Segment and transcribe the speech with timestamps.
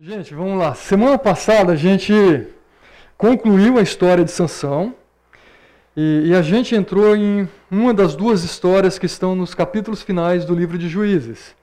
[0.00, 0.74] Gente, vamos lá.
[0.74, 2.12] Semana passada a gente
[3.16, 4.92] concluiu a história de Sansão
[5.96, 10.44] e, e, a gente entrou em uma das duas histórias que estão nos capítulos finais
[10.44, 11.54] do livro de Juízes.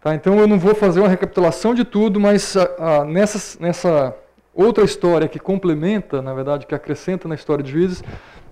[0.00, 4.16] Tá, então eu não vou fazer uma recapitulação de tudo, mas a, a, nessa, nessa
[4.52, 8.02] outra história que complementa, na verdade, que acrescenta na história de Juízes,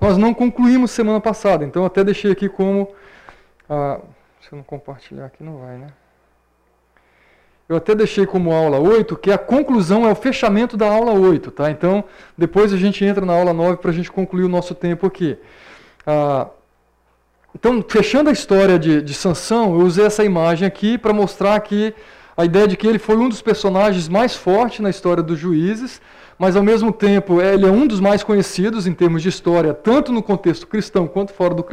[0.00, 1.64] nós não concluímos semana passada.
[1.64, 2.94] Então eu até deixei aqui como.
[3.68, 3.98] Ah,
[4.40, 5.88] se eu não compartilhar aqui, não vai, né?
[7.68, 11.50] Eu até deixei como aula 8, que a conclusão é o fechamento da aula 8,
[11.50, 11.68] tá?
[11.70, 12.04] Então,
[12.38, 15.36] depois a gente entra na aula 9 para a gente concluir o nosso tempo aqui.
[16.06, 16.46] Ah,
[17.52, 21.92] então, fechando a história de, de Sansão, eu usei essa imagem aqui para mostrar que
[22.36, 26.00] a ideia de que ele foi um dos personagens mais fortes na história dos juízes,
[26.38, 30.12] mas ao mesmo tempo ele é um dos mais conhecidos em termos de história, tanto
[30.12, 31.66] no contexto cristão quanto fora do,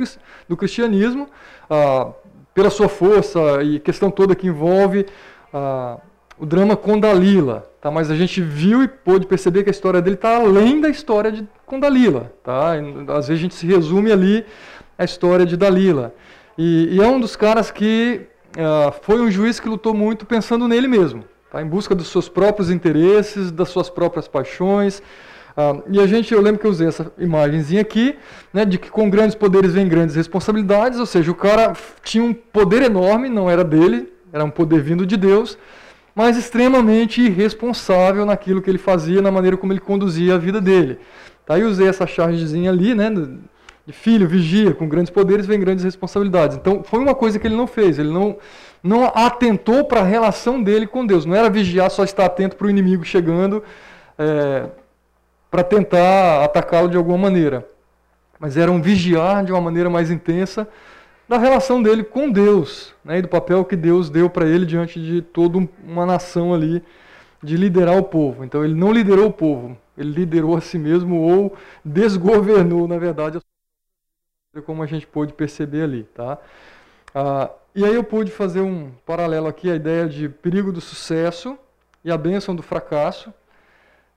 [0.47, 1.27] do cristianismo,
[1.69, 2.11] ah,
[2.53, 5.05] pela sua força e questão toda que envolve
[5.53, 5.97] ah,
[6.37, 7.91] o drama com Dalila, tá?
[7.91, 11.31] mas a gente viu e pôde perceber que a história dele está além da história
[11.31, 12.33] de, com Dalila.
[12.43, 12.73] Tá?
[13.15, 14.45] Às vezes a gente se resume ali
[14.97, 16.13] a história de Dalila.
[16.57, 18.21] E, e é um dos caras que
[18.57, 21.61] ah, foi um juiz que lutou muito pensando nele mesmo, tá?
[21.61, 25.01] em busca dos seus próprios interesses, das suas próprias paixões.
[25.55, 28.15] Ah, e a gente, eu lembro que eu usei essa imagenzinha aqui,
[28.51, 32.33] né, de que com grandes poderes vem grandes responsabilidades, ou seja, o cara tinha um
[32.33, 35.57] poder enorme, não era dele, era um poder vindo de Deus,
[36.15, 40.97] mas extremamente irresponsável naquilo que ele fazia, na maneira como ele conduzia a vida dele.
[41.45, 43.11] Tá, aí usei essa chargezinha ali, né,
[43.85, 46.57] de filho, vigia, com grandes poderes vem grandes responsabilidades.
[46.57, 48.37] Então, foi uma coisa que ele não fez, ele não,
[48.81, 51.25] não atentou para a relação dele com Deus.
[51.25, 53.63] Não era vigiar, só estar atento para o inimigo chegando
[54.17, 54.69] é,
[55.51, 57.67] para tentar atacá-lo de alguma maneira.
[58.39, 60.67] Mas era um vigiar de uma maneira mais intensa
[61.27, 65.01] da relação dele com Deus, né, e do papel que Deus deu para ele diante
[65.01, 66.83] de toda uma nação ali,
[67.41, 68.43] de liderar o povo.
[68.43, 73.39] Então ele não liderou o povo, ele liderou a si mesmo ou desgovernou, na verdade,
[74.65, 76.03] como a gente pôde perceber ali.
[76.03, 76.37] Tá?
[77.13, 81.57] Ah, e aí eu pude fazer um paralelo aqui, a ideia de perigo do sucesso
[82.03, 83.33] e a bênção do fracasso.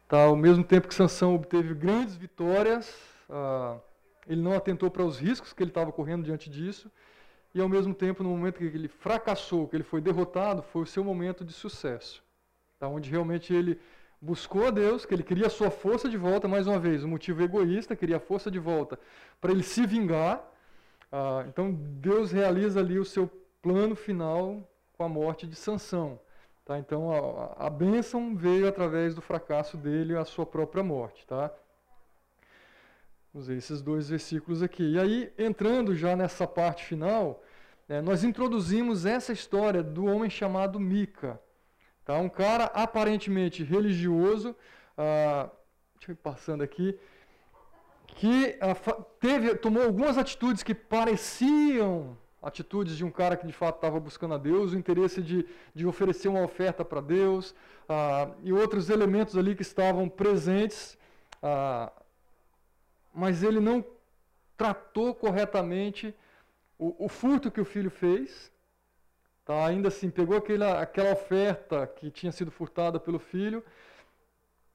[0.09, 0.25] Tá?
[0.25, 2.95] Ao mesmo tempo que Sansão obteve grandes vitórias,
[3.28, 3.77] ah,
[4.27, 6.91] ele não atentou para os riscos que ele estava correndo diante disso,
[7.55, 10.87] e ao mesmo tempo, no momento que ele fracassou, que ele foi derrotado, foi o
[10.87, 12.23] seu momento de sucesso.
[12.79, 12.87] Tá?
[12.87, 13.81] Onde realmente ele
[14.21, 17.07] buscou a Deus, que ele queria a sua força de volta, mais uma vez, o
[17.07, 18.99] um motivo egoísta, queria a força de volta
[19.41, 20.45] para ele se vingar.
[21.11, 23.31] Ah, então Deus realiza ali o seu
[23.63, 26.21] plano final com a morte de Sansão.
[26.65, 26.79] Tá?
[26.79, 27.11] Então
[27.59, 31.27] a, a bênção veio através do fracasso dele, a sua própria morte.
[31.27, 31.51] Tá?
[33.37, 34.93] Usei esses dois versículos aqui.
[34.93, 37.43] E aí, entrando já nessa parte final,
[37.87, 41.39] é, nós introduzimos essa história do homem chamado Mica.
[42.03, 42.17] Tá?
[42.17, 44.57] Um cara aparentemente religioso,
[44.97, 45.51] ah,
[45.97, 46.99] deixa eu ir passando aqui,
[48.07, 48.75] que ah,
[49.21, 54.33] teve, tomou algumas atitudes que pareciam atitudes de um cara que de fato estava buscando
[54.33, 55.45] a Deus, o interesse de,
[55.75, 57.55] de oferecer uma oferta para Deus,
[57.87, 60.97] ah, e outros elementos ali que estavam presentes
[61.43, 61.93] ah,
[63.16, 63.82] mas ele não
[64.59, 66.15] tratou corretamente
[66.78, 68.53] o, o furto que o filho fez.
[69.43, 69.66] Tá?
[69.66, 73.65] Ainda assim, pegou aquela, aquela oferta que tinha sido furtada pelo filho,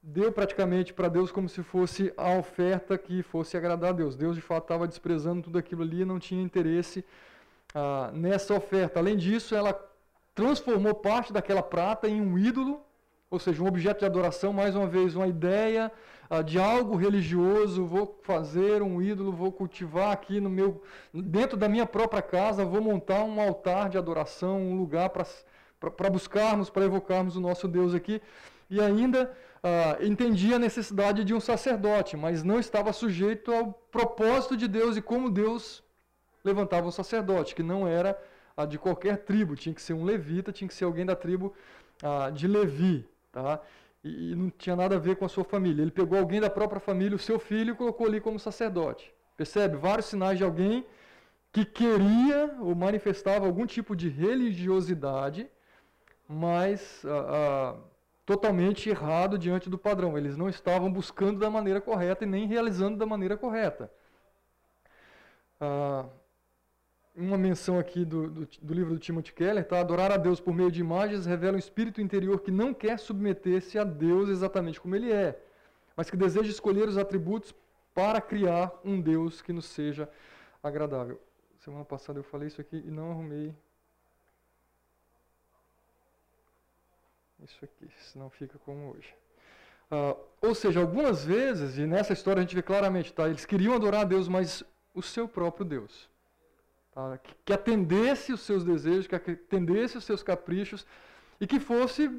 [0.01, 4.15] deu praticamente para Deus como se fosse a oferta que fosse agradar a Deus.
[4.15, 7.05] Deus, de fato, estava desprezando tudo aquilo ali não tinha interesse
[7.75, 8.99] ah, nessa oferta.
[8.99, 9.79] Além disso, ela
[10.33, 12.83] transformou parte daquela prata em um ídolo,
[13.31, 15.89] ou seja, um objeto de adoração, mais uma vez, uma ideia
[16.29, 20.83] ah, de algo religioso, vou fazer um ídolo, vou cultivar aqui no meu,
[21.13, 26.69] dentro da minha própria casa, vou montar um altar de adoração, um lugar para buscarmos,
[26.69, 28.21] para evocarmos o nosso Deus aqui.
[28.69, 29.31] E ainda
[29.63, 34.97] ah, entendia a necessidade de um sacerdote, mas não estava sujeito ao propósito de Deus
[34.97, 35.81] e como Deus
[36.43, 38.21] levantava um sacerdote, que não era
[38.57, 41.53] ah, de qualquer tribo, tinha que ser um levita, tinha que ser alguém da tribo
[42.03, 43.07] ah, de Levi.
[43.31, 43.61] Tá?
[44.03, 45.81] e, não tinha nada a ver com a sua família.
[45.81, 49.13] Ele pegou alguém da própria família, o seu filho, e colocou ali como sacerdote.
[49.37, 49.77] Percebe?
[49.77, 50.85] Vários sinais de alguém
[51.51, 55.49] que queria ou manifestava algum tipo de religiosidade,
[56.27, 57.79] mas ah, ah,
[58.25, 60.17] totalmente errado diante do padrão.
[60.17, 63.91] Eles não estavam buscando da maneira correta e nem realizando da maneira correta.
[65.59, 66.05] Ah,
[67.15, 69.79] uma menção aqui do, do, do, livro do Timothy Keller, tá?
[69.79, 73.77] Adorar a Deus por meio de imagens revela um espírito interior que não quer submeter-se
[73.77, 75.39] a Deus exatamente como ele é,
[75.95, 77.53] mas que deseja escolher os atributos
[77.93, 80.09] para criar um Deus que nos seja
[80.63, 81.19] agradável.
[81.59, 83.53] Semana passada eu falei isso aqui e não arrumei.
[87.43, 89.15] isso aqui, senão fica como hoje.
[89.91, 93.27] Uh, ou seja, algumas vezes, e nessa história a gente vê claramente, tá?
[93.27, 94.63] eles queriam adorar a Deus, mas
[94.93, 96.10] o seu próprio Deus.
[96.91, 97.19] Tá?
[97.45, 100.85] Que, atendesse os seus desejos, que atendesse os seus caprichos,
[101.39, 102.11] e que fosse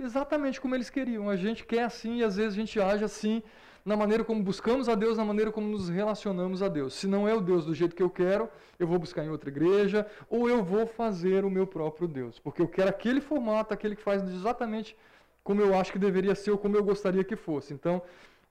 [0.00, 1.28] exatamente como eles queriam.
[1.28, 3.42] A gente quer assim e às vezes a gente age assim
[3.84, 6.94] na maneira como buscamos a Deus, na maneira como nos relacionamos a Deus.
[6.94, 9.50] Se não é o Deus do jeito que eu quero, eu vou buscar em outra
[9.50, 13.96] igreja ou eu vou fazer o meu próprio Deus, porque eu quero aquele formato, aquele
[13.96, 14.96] que faz exatamente
[15.44, 17.74] como eu acho que deveria ser ou como eu gostaria que fosse.
[17.74, 18.00] Então,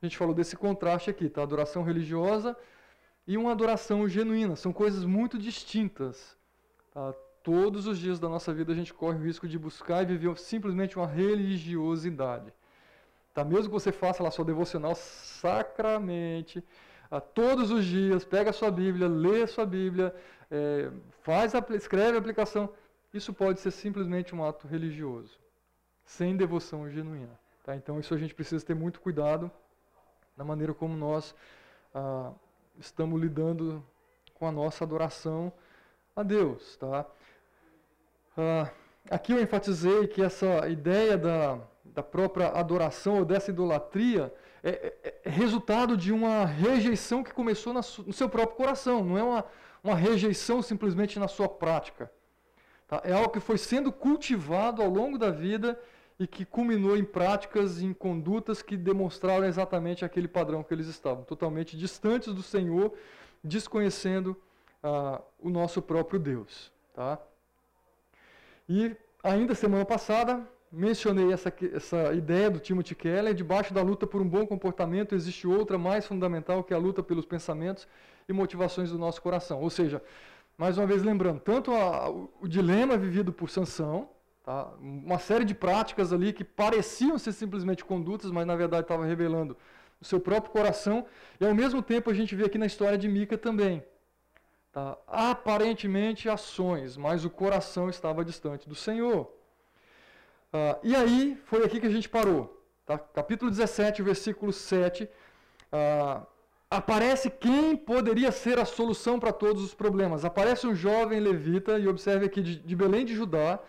[0.02, 1.42] a gente falou desse contraste aqui, tá?
[1.44, 2.56] Adoração religiosa
[3.28, 4.56] e uma adoração genuína.
[4.56, 6.38] São coisas muito distintas.
[6.94, 7.14] Tá?
[7.44, 10.38] Todos os dias da nossa vida a gente corre o risco de buscar e viver
[10.38, 12.54] simplesmente uma religiosidade.
[13.34, 13.44] Tá?
[13.44, 16.64] Mesmo que você faça lá sua devocional sacramente,
[17.10, 20.16] a todos os dias, pega a sua Bíblia, lê a sua Bíblia,
[20.50, 20.90] é,
[21.24, 22.70] faz a, escreve a aplicação,
[23.14, 25.38] isso pode ser simplesmente um ato religioso,
[26.06, 27.38] sem devoção genuína.
[27.64, 27.76] Tá?
[27.76, 29.52] Então isso a gente precisa ter muito cuidado
[30.38, 31.36] na maneira como nós
[31.94, 32.32] ah,
[32.80, 33.84] estamos lidando
[34.34, 35.52] com a nossa adoração
[36.16, 36.78] a Deus.
[36.78, 37.06] Tá?
[38.38, 38.70] Ah,
[39.10, 44.34] aqui eu enfatizei que essa ideia da, da própria adoração ou dessa idolatria
[44.64, 49.24] é, é, é resultado de uma rejeição que começou no seu próprio coração, não é
[49.24, 49.46] uma,
[49.84, 52.12] uma rejeição simplesmente na sua prática.
[52.88, 53.02] Tá?
[53.04, 55.80] É algo que foi sendo cultivado ao longo da vida
[56.22, 61.24] e que culminou em práticas, em condutas que demonstraram exatamente aquele padrão que eles estavam,
[61.24, 62.94] totalmente distantes do Senhor,
[63.44, 64.40] desconhecendo
[64.84, 66.72] ah, o nosso próprio Deus.
[66.94, 67.20] Tá?
[68.70, 74.22] E ainda semana passada mencionei essa, essa ideia do Timothy Keller, debaixo da luta por
[74.22, 77.88] um bom comportamento existe outra mais fundamental que é a luta pelos pensamentos
[78.30, 79.60] e motivações do nosso coração.
[79.60, 80.04] Ou seja,
[80.56, 84.08] mais uma vez lembrando, tanto a, o dilema vivido por Sansão,
[84.44, 84.72] tá?
[84.80, 89.58] uma série de práticas ali que pareciam ser simplesmente condutas, mas na verdade estavam revelando
[90.00, 91.06] o seu próprio coração,
[91.40, 93.84] e ao mesmo tempo a gente vê aqui na história de Mica também.
[94.72, 94.98] Tá?
[95.08, 99.32] Aparentemente ações, mas o coração estava distante do Senhor.
[100.54, 102.62] Uh, e aí, foi aqui que a gente parou.
[102.86, 102.98] Tá?
[102.98, 105.04] Capítulo 17, versículo 7.
[105.04, 105.10] Uh,
[105.72, 106.24] ah,
[106.70, 110.26] aparece quem poderia ser a solução para todos os problemas.
[110.26, 113.60] Aparece um jovem levita, e observe aqui, de, de Belém de Judá,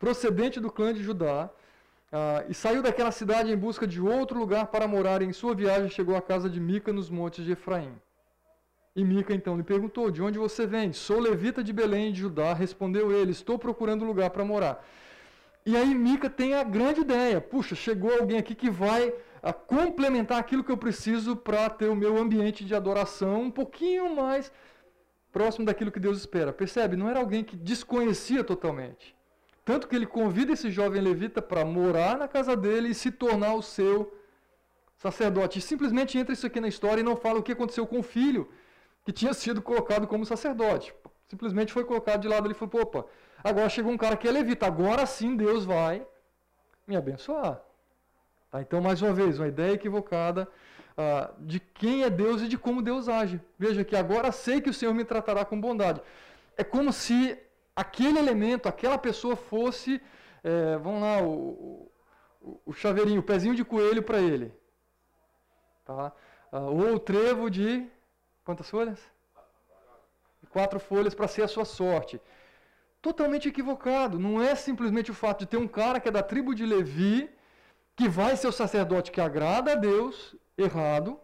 [0.00, 1.50] procedente do clã de Judá,
[2.10, 5.20] uh, e saiu daquela cidade em busca de outro lugar para morar.
[5.20, 7.92] E em sua viagem chegou à casa de Mica nos montes de Efraim.
[8.96, 10.92] E Mica então lhe perguntou: De onde você vem?
[10.92, 12.52] Sou levita de Belém de Judá.
[12.54, 14.84] Respondeu ele: Estou procurando lugar para morar.
[15.64, 19.12] E aí Mica tem a grande ideia: puxa, chegou alguém aqui que vai
[19.42, 23.50] a, ah, complementar aquilo que eu preciso para ter o meu ambiente de adoração um
[23.50, 24.50] pouquinho mais
[25.30, 26.52] próximo daquilo que Deus espera.
[26.52, 26.96] Percebe?
[26.96, 29.14] Não era alguém que desconhecia totalmente.
[29.70, 33.54] Tanto que ele convida esse jovem levita para morar na casa dele e se tornar
[33.54, 34.12] o seu
[34.96, 35.60] sacerdote.
[35.60, 38.02] E simplesmente entra isso aqui na história e não fala o que aconteceu com o
[38.02, 38.50] filho
[39.04, 40.92] que tinha sido colocado como sacerdote.
[41.28, 43.04] Simplesmente foi colocado de lado ali e falou: opa,
[43.44, 46.04] agora chegou um cara que é levita, agora sim Deus vai
[46.84, 47.62] me abençoar.
[48.50, 48.60] Tá?
[48.60, 50.48] Então, mais uma vez, uma ideia equivocada
[50.98, 53.40] uh, de quem é Deus e de como Deus age.
[53.56, 56.02] Veja que agora sei que o Senhor me tratará com bondade.
[56.56, 57.38] É como se
[57.82, 60.00] aquele elemento, aquela pessoa fosse,
[60.42, 61.90] é, vamos lá, o,
[62.40, 64.48] o, o, chaveirinho, o pezinho de coelho para ele.
[65.84, 66.12] Tá?
[66.52, 67.88] Uh, ou o trevo de
[68.50, 69.00] Quantas folhas?
[70.48, 72.20] Quatro folhas para ser a sua sorte.
[73.00, 74.18] Totalmente equivocado.
[74.18, 77.30] Não é simplesmente o fato de ter um cara que é da tribo de Levi,
[77.94, 81.20] que vai ser o sacerdote que agrada a Deus, errado,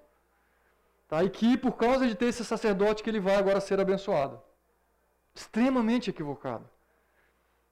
[1.09, 1.25] tá?
[1.25, 4.41] e que por causa de ter esse sacerdote que ele vai agora ser abençoado.
[5.37, 6.69] Extremamente equivocado.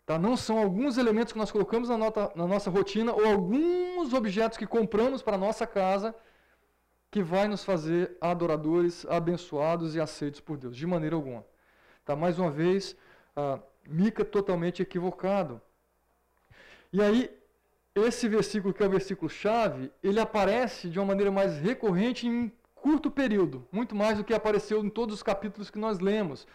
[0.04, 0.18] Tá?
[0.18, 4.58] Não são alguns elementos que nós colocamos na, nota, na nossa rotina ou alguns objetos
[4.58, 6.14] que compramos para a nossa casa
[7.10, 11.44] que vai nos fazer adoradores, abençoados e aceitos por Deus, de maneira alguma.
[12.04, 12.14] Tá?
[12.14, 12.96] Mais uma vez,
[13.34, 15.60] ah, Mica totalmente equivocado.
[16.92, 17.30] E aí,
[17.94, 22.52] esse versículo, que é o versículo chave, ele aparece de uma maneira mais recorrente em
[22.74, 26.46] curto período, muito mais do que apareceu em todos os capítulos que nós lemos.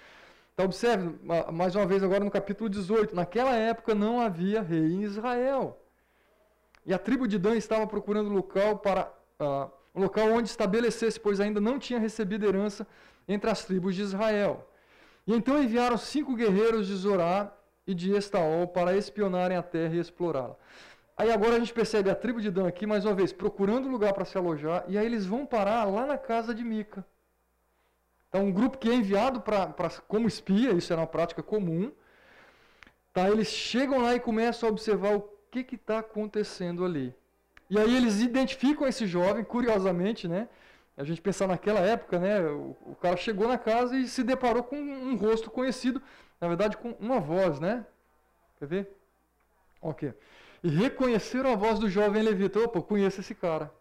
[0.60, 1.16] Então, observe,
[1.54, 3.16] mais uma vez, agora no capítulo 18.
[3.16, 5.82] Naquela época não havia rei em Israel.
[6.86, 11.40] E a tribo de Dan estava procurando local para uh, um local onde estabelecesse, pois
[11.40, 12.86] ainda não tinha recebido herança
[13.26, 14.70] entre as tribos de Israel.
[15.26, 17.56] E então enviaram cinco guerreiros de Zorá
[17.88, 20.58] e de Estaol para espionarem a terra e explorá-la.
[21.16, 24.12] Aí agora a gente percebe a tribo de Dan aqui, mais uma vez, procurando lugar
[24.12, 27.06] para se alojar, e aí eles vão parar lá na casa de Mica.
[28.30, 29.74] Então, um grupo que é enviado pra,
[30.08, 31.92] como espia, isso era uma prática comum,
[33.12, 33.28] tá?
[33.30, 35.22] eles chegam lá e começam a observar o
[35.52, 37.14] que está acontecendo ali.
[37.70, 40.48] E aí eles identificam esse jovem, curiosamente, né?
[40.96, 42.42] A gente pensar naquela época, né?
[42.42, 46.02] O, o cara chegou na casa e se deparou com um, um rosto conhecido,
[46.40, 47.86] na verdade com uma voz, né?
[48.60, 48.90] Quer ver?
[49.82, 50.14] Ok.
[50.64, 52.60] E reconheceram a voz do jovem levita.
[52.60, 53.72] Opa, conheço esse cara.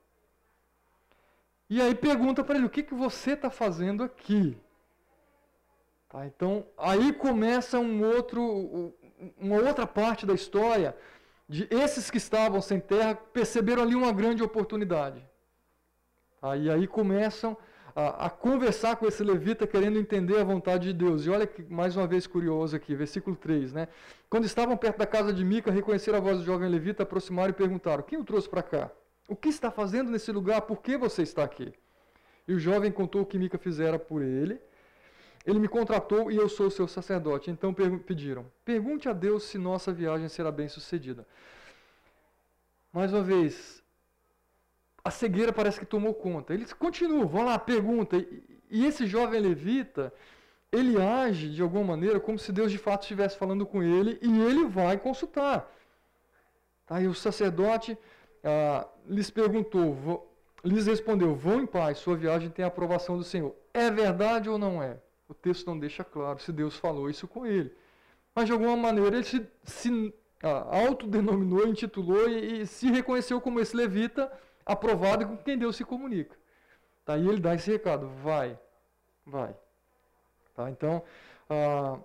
[1.71, 4.57] E aí pergunta para ele, o que, que você está fazendo aqui?
[6.09, 8.95] Tá, então, aí começa um outro,
[9.39, 10.97] uma outra parte da história
[11.47, 15.23] de esses que estavam sem terra perceberam ali uma grande oportunidade.
[16.41, 16.57] Tá?
[16.57, 17.57] E aí começam
[17.95, 21.27] a, a, conversar com esse levita querendo entender a vontade de Deus.
[21.27, 23.89] E olha que mais uma vez curioso aqui, versículo 3, né?
[24.31, 27.55] Quando estavam perto da casa de Mica, reconheceram a voz do jovem levita, aproximaram e
[27.55, 28.91] perguntaram: "Quem o trouxe para cá?
[29.29, 30.63] O que está fazendo nesse lugar?
[30.63, 31.73] Por que você está aqui?"
[32.49, 34.61] E o jovem contou o que Mica fizera por ele.
[35.45, 37.51] Ele me contratou e eu sou seu sacerdote.
[37.51, 41.27] Então pediram: pergunte a Deus se nossa viagem será bem sucedida.
[42.93, 43.83] Mais uma vez,
[45.05, 46.53] a cegueira parece que tomou conta.
[46.55, 48.17] Eles continuam, vão lá, pergunta.
[48.71, 50.13] E esse jovem levita,
[50.71, 54.41] ele age de alguma maneira como se Deus de fato estivesse falando com ele e
[54.41, 55.71] ele vai consultar.
[56.89, 57.97] Aí o sacerdote
[58.45, 60.29] ah, lhes perguntou,
[60.65, 63.55] lhes respondeu: Vão em paz, sua viagem tem a aprovação do Senhor.
[63.73, 64.99] É verdade ou não é?
[65.29, 67.75] O texto não deixa claro se Deus falou isso com ele.
[68.35, 73.61] Mas de alguma maneira ele se, se ah, autodenominou, intitulou e, e, se reconheceu como
[73.61, 74.31] esse levita
[74.65, 76.37] aprovado com quem Deus se comunica.
[77.05, 77.17] Tá?
[77.17, 78.59] E ele dá esse recado: vai,
[79.27, 79.55] vai.
[80.55, 80.71] Tá?
[80.71, 81.03] Então,
[81.51, 81.99] ah,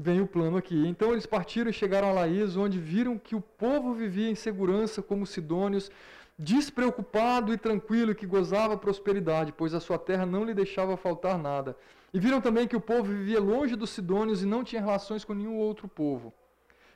[0.00, 0.86] vem o plano aqui.
[0.86, 5.02] Então eles partiram e chegaram a Laís, onde viram que o povo vivia em segurança
[5.02, 5.90] como sidônios
[6.38, 11.76] despreocupado e tranquilo, que gozava prosperidade, pois a sua terra não lhe deixava faltar nada.
[12.14, 15.34] E viram também que o povo vivia longe dos sidônios e não tinha relações com
[15.34, 16.32] nenhum outro povo.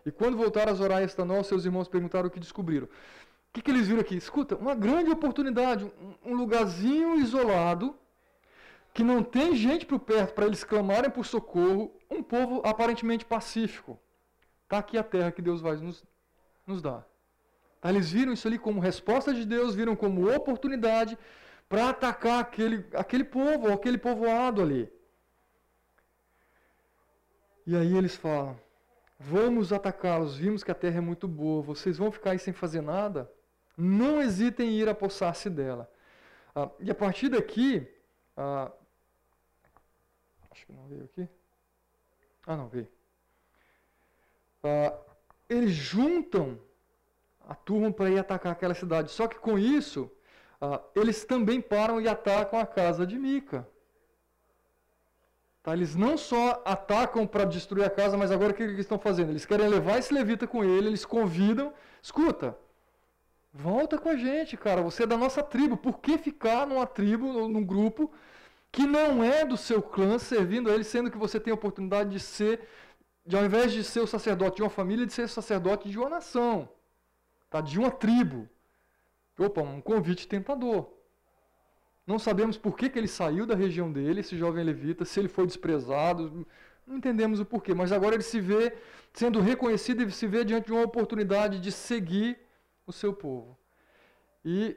[0.07, 2.87] E quando voltaram a Zorá e Estanol, seus irmãos perguntaram o que descobriram.
[2.87, 2.89] O
[3.53, 4.17] que, que eles viram aqui?
[4.17, 5.91] Escuta, uma grande oportunidade,
[6.25, 7.95] um lugarzinho isolado,
[8.93, 13.99] que não tem gente por perto para eles clamarem por socorro, um povo aparentemente pacífico.
[14.65, 16.05] Está aqui a terra que Deus vai nos,
[16.67, 17.07] nos dar.
[17.85, 21.19] Eles viram isso ali como resposta de Deus, viram como oportunidade
[21.69, 24.93] para atacar aquele, aquele povo, aquele povoado ali.
[27.67, 28.59] E aí eles falam:
[29.19, 32.83] Vamos atacá-los, vimos que a terra é muito boa, vocês vão ficar aí sem fazer
[32.83, 33.31] nada?
[33.77, 35.91] Não hesitem em ir apossar-se dela.
[36.55, 37.89] Ah, e a partir daqui,
[38.37, 38.71] ah,
[40.53, 41.29] acho que não veio aqui.
[42.47, 42.89] Ah, não veio.
[44.63, 44.97] Ah,
[45.49, 46.59] eles juntam
[47.49, 49.11] a turma para ir atacar aquela cidade.
[49.11, 50.11] Só que com isso,
[50.61, 53.67] uh, eles também param e atacam a casa de Mica.
[55.63, 55.73] Tá?
[55.73, 59.31] Eles não só atacam para destruir a casa, mas agora o que eles estão fazendo?
[59.31, 62.57] Eles querem levar esse levita com ele, eles convidam, escuta,
[63.53, 67.49] volta com a gente, cara, você é da nossa tribo, por que ficar numa tribo,
[67.49, 68.13] num grupo
[68.73, 72.11] que não é do seu clã, servindo a ele, sendo que você tem a oportunidade
[72.11, 72.67] de ser,
[73.25, 76.09] de ao invés de ser o sacerdote de uma família, de ser sacerdote de uma
[76.09, 76.69] nação
[77.53, 77.61] tá?
[77.61, 78.49] de uma tribo.
[79.39, 80.91] Opa, um convite tentador.
[82.07, 85.29] Não sabemos por que, que ele saiu da região dele, esse jovem levita, se ele
[85.29, 86.47] foi desprezado,
[86.85, 88.77] não entendemos o porquê, mas agora ele se vê
[89.13, 92.39] sendo reconhecido e se vê diante de uma oportunidade de seguir
[92.87, 93.57] o seu povo.
[94.45, 94.77] E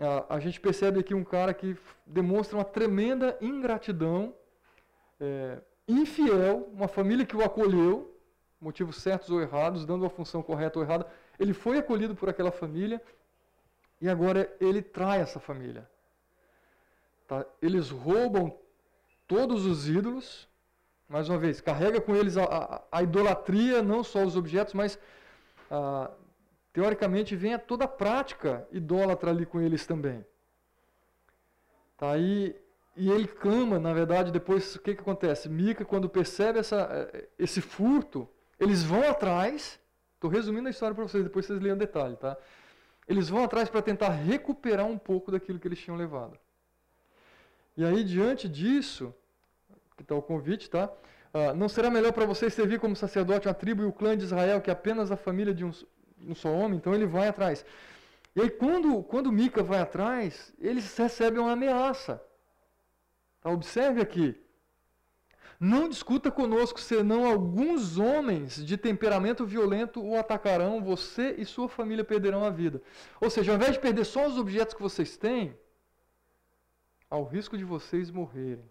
[0.00, 1.76] a, a gente percebe aqui um cara que
[2.06, 4.34] demonstra uma tremenda ingratidão,
[5.20, 8.14] é, infiel, uma família que o acolheu,
[8.60, 11.06] motivos certos ou errados, dando a função correta ou errada,
[11.38, 13.00] ele foi acolhido por aquela família
[14.00, 15.88] e agora ele trai essa família.
[17.26, 17.44] Tá?
[17.60, 18.56] Eles roubam
[19.26, 20.48] todos os ídolos,
[21.08, 24.98] mais uma vez, carrega com eles a, a, a idolatria, não só os objetos, mas
[25.70, 26.10] a,
[26.76, 30.22] teoricamente vem a toda a prática idólatra ali com eles também.
[31.96, 32.18] Tá?
[32.18, 32.54] E,
[32.94, 35.48] e ele clama, na verdade, depois o que, que acontece?
[35.48, 38.28] Mica, quando percebe essa, esse furto,
[38.60, 39.80] eles vão atrás,
[40.16, 42.36] estou resumindo a história para vocês, depois vocês leiam detalhe, tá?
[43.08, 46.38] Eles vão atrás para tentar recuperar um pouco daquilo que eles tinham levado.
[47.74, 49.14] E aí, diante disso,
[49.96, 50.92] que está o convite, tá?
[51.32, 54.24] Uh, não será melhor para vocês servir como sacerdote uma tribo e o clã de
[54.24, 55.72] Israel, que é apenas a família de um,
[56.20, 56.78] um só homem?
[56.78, 57.64] Então ele vai atrás.
[58.34, 62.22] E aí, quando, quando Mica vai atrás, eles recebem uma ameaça.
[63.40, 63.50] Tá?
[63.50, 64.38] Observe aqui.
[65.58, 72.04] Não discuta conosco, senão alguns homens de temperamento violento o atacarão, você e sua família
[72.04, 72.82] perderão a vida.
[73.18, 75.58] Ou seja, ao invés de perder só os objetos que vocês têm,
[77.08, 78.68] ao risco de vocês morrerem.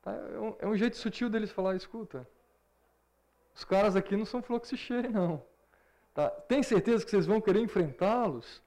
[0.00, 0.12] Tá?
[0.12, 2.28] É, um, é um jeito sutil deles falar: escuta,
[3.52, 5.42] os caras aqui não são fluxichei, não.
[6.18, 6.30] Tá?
[6.30, 8.60] Tem certeza que vocês vão querer enfrentá-los?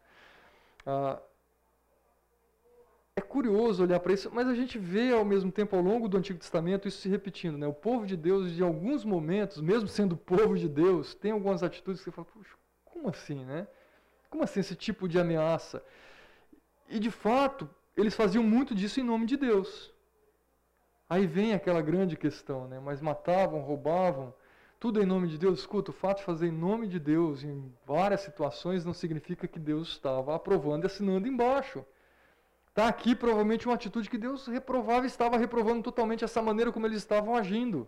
[0.86, 1.20] Ah,
[3.14, 6.16] é curioso olhar para isso, mas a gente vê ao mesmo tempo ao longo do
[6.16, 7.58] Antigo Testamento isso se repetindo.
[7.58, 7.68] Né?
[7.68, 12.00] O povo de Deus, de alguns momentos, mesmo sendo povo de Deus, tem algumas atitudes
[12.00, 12.56] que você fala, puxa,
[12.86, 13.68] como assim, né?
[14.30, 15.84] Como assim esse tipo de ameaça?
[16.88, 19.94] E de fato, eles faziam muito disso em nome de Deus.
[21.10, 22.80] Aí vem aquela grande questão, né?
[22.80, 24.34] Mas matavam, roubavam,
[24.82, 25.60] tudo em nome de Deus.
[25.60, 29.60] Escuta, o fato de fazer em nome de Deus em várias situações não significa que
[29.60, 31.86] Deus estava aprovando e assinando embaixo.
[32.70, 36.88] Está aqui provavelmente uma atitude que Deus reprovava e estava reprovando totalmente essa maneira como
[36.88, 37.88] eles estavam agindo.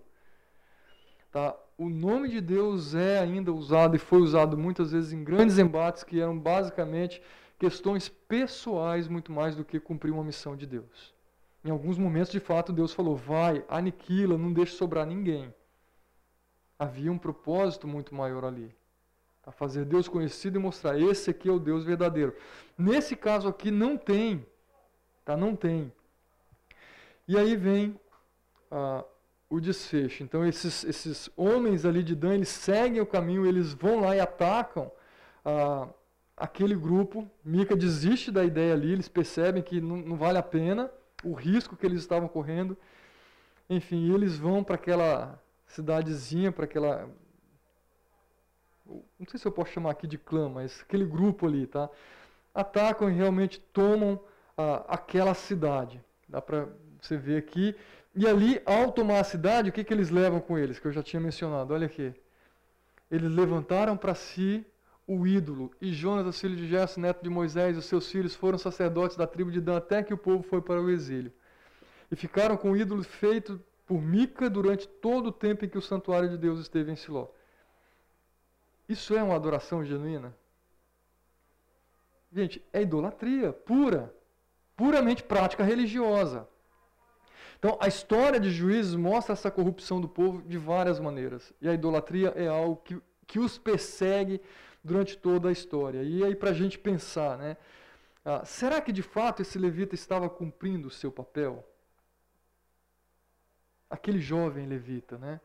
[1.31, 1.55] Tá?
[1.79, 6.03] O nome de Deus é ainda usado e foi usado muitas vezes em grandes embates
[6.03, 7.23] que eram basicamente
[7.57, 11.11] questões pessoais muito mais do que cumprir uma missão de Deus.
[11.65, 15.51] Em alguns momentos, de fato, Deus falou: vai, aniquila, não deixe sobrar ninguém.
[16.77, 18.73] Havia um propósito muito maior ali.
[19.45, 22.35] A fazer Deus conhecido e mostrar: esse aqui é o Deus verdadeiro.
[22.77, 24.45] Nesse caso aqui, não tem.
[25.25, 25.35] Tá?
[25.37, 25.91] Não tem.
[27.27, 27.99] E aí vem
[28.71, 29.03] ah,
[29.49, 30.23] o desfecho.
[30.23, 34.19] Então, esses, esses homens ali de Dan, eles seguem o caminho, eles vão lá e
[34.19, 34.91] atacam.
[35.45, 35.87] Ah,
[36.35, 40.91] aquele grupo, Mica desiste da ideia ali, eles percebem que não, não vale a pena
[41.23, 42.77] o risco que eles estavam correndo.
[43.69, 45.41] Enfim, eles vão para aquela
[45.73, 47.09] cidadezinha, para aquela.
[48.85, 51.89] Não sei se eu posso chamar aqui de clã, mas aquele grupo ali, tá?
[52.53, 54.19] Atacam e realmente tomam
[54.57, 56.03] ah, aquela cidade.
[56.27, 56.67] Dá para
[57.01, 57.75] você ver aqui.
[58.15, 60.77] E ali, ao tomar a cidade, o que, que eles levam com eles?
[60.77, 61.73] Que eu já tinha mencionado.
[61.73, 62.13] Olha aqui.
[63.09, 64.65] Eles levantaram para si
[65.07, 65.71] o ídolo.
[65.81, 69.25] E Jonas, filho de Gerson, neto de Moisés, e os seus filhos foram sacerdotes da
[69.25, 71.31] tribo de Dan até que o povo foi para o exílio.
[72.11, 75.81] E ficaram com o ídolo feito por Mica durante todo o tempo em que o
[75.81, 77.27] santuário de Deus esteve em Siló.
[78.87, 80.35] Isso é uma adoração genuína?
[82.31, 84.13] Gente, é idolatria pura,
[84.75, 86.47] puramente prática religiosa.
[87.59, 91.53] Então, a história de juízes mostra essa corrupção do povo de várias maneiras.
[91.61, 94.41] E a idolatria é algo que, que os persegue
[94.83, 96.03] durante toda a história.
[96.03, 97.55] E aí, para a gente pensar, né?
[98.25, 101.65] Ah, será que de fato esse levita estava cumprindo o seu papel?
[103.93, 105.39] Aquele jovem levita, né?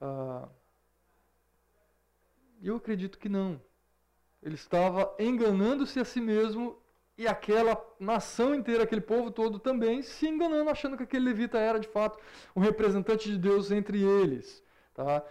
[0.00, 0.48] Ah,
[2.62, 3.60] eu acredito que não.
[4.40, 6.78] Ele estava enganando-se a si mesmo
[7.18, 11.80] e aquela nação inteira, aquele povo todo também se enganando, achando que aquele levita era
[11.80, 12.20] de fato
[12.54, 14.62] um representante de Deus entre eles.
[14.94, 15.24] Tá?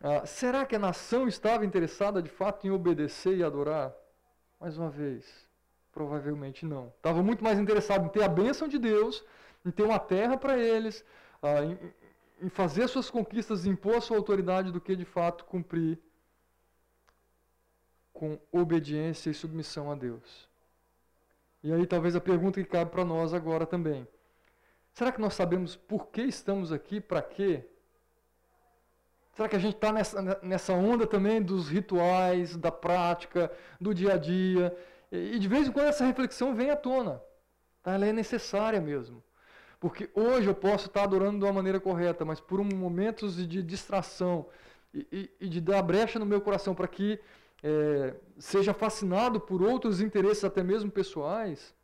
[0.00, 3.92] Ah, será que a nação estava interessada de fato em obedecer e adorar?
[4.60, 5.26] Mais uma vez,
[5.90, 6.92] provavelmente não.
[6.96, 9.24] Estava muito mais interessado em ter a bênção de Deus,
[9.66, 11.04] em ter uma terra para eles,
[11.44, 11.78] ah, em,
[12.46, 15.98] em fazer suas conquistas, impor sua autoridade, do que de fato cumprir
[18.12, 20.48] com obediência e submissão a Deus.
[21.62, 24.06] E aí talvez a pergunta que cabe para nós agora também.
[24.92, 27.68] Será que nós sabemos por que estamos aqui, para quê?
[29.32, 34.14] Será que a gente está nessa, nessa onda também dos rituais, da prática, do dia
[34.14, 34.76] a dia?
[35.10, 37.20] E, de vez em quando essa reflexão vem à tona.
[37.82, 37.94] Tá?
[37.94, 39.22] Ela é necessária mesmo.
[39.84, 43.62] Porque hoje eu posso estar adorando de uma maneira correta, mas por um momentos de
[43.62, 44.46] distração
[44.94, 47.20] e, e, e de dar brecha no meu coração para que
[47.62, 51.74] é, seja fascinado por outros interesses, até mesmo pessoais,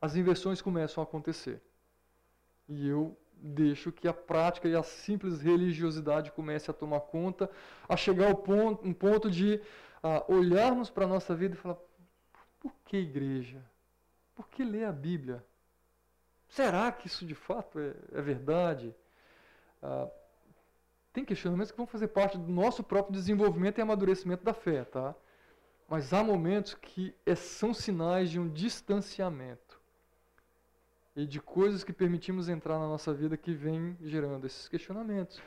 [0.00, 1.60] as inversões começam a acontecer.
[2.66, 7.50] E eu deixo que a prática e a simples religiosidade comece a tomar conta,
[7.86, 9.60] a chegar ao ponto, um ponto de
[10.02, 11.76] uh, olharmos para a nossa vida e falar:
[12.58, 13.62] por que igreja?
[14.34, 15.44] Por que ler a Bíblia?
[16.52, 18.94] Será que isso de fato é, é verdade?
[19.82, 20.10] Uh,
[21.10, 25.14] tem questionamentos que vão fazer parte do nosso próprio desenvolvimento e amadurecimento da fé, tá?
[25.88, 29.80] Mas há momentos que é, são sinais de um distanciamento
[31.16, 35.40] e de coisas que permitimos entrar na nossa vida que vem gerando esses questionamentos.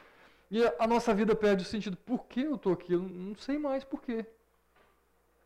[0.50, 1.96] E a, a nossa vida perde o sentido.
[1.98, 2.94] Por que eu estou aqui?
[2.94, 4.26] Eu não sei mais por quê.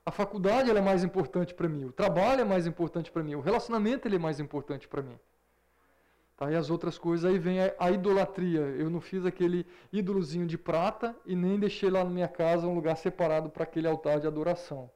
[0.05, 3.41] A faculdade é mais importante para mim, o trabalho é mais importante para mim, o
[3.41, 5.19] relacionamento ele é mais importante para mim.
[6.39, 6.49] Tá?
[6.49, 8.61] E as outras coisas, aí vem a, a, idolatria.
[8.61, 12.73] Eu não fiz aquele ídolozinho de prata e nem deixei lá na minha casa um
[12.73, 14.89] lugar separado para aquele altar de adoração.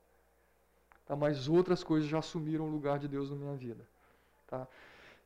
[1.06, 1.18] Tá?
[1.18, 3.86] Mas outras coisas já assumiram o lugar de Deus na minha vida.
[4.48, 4.66] Tá?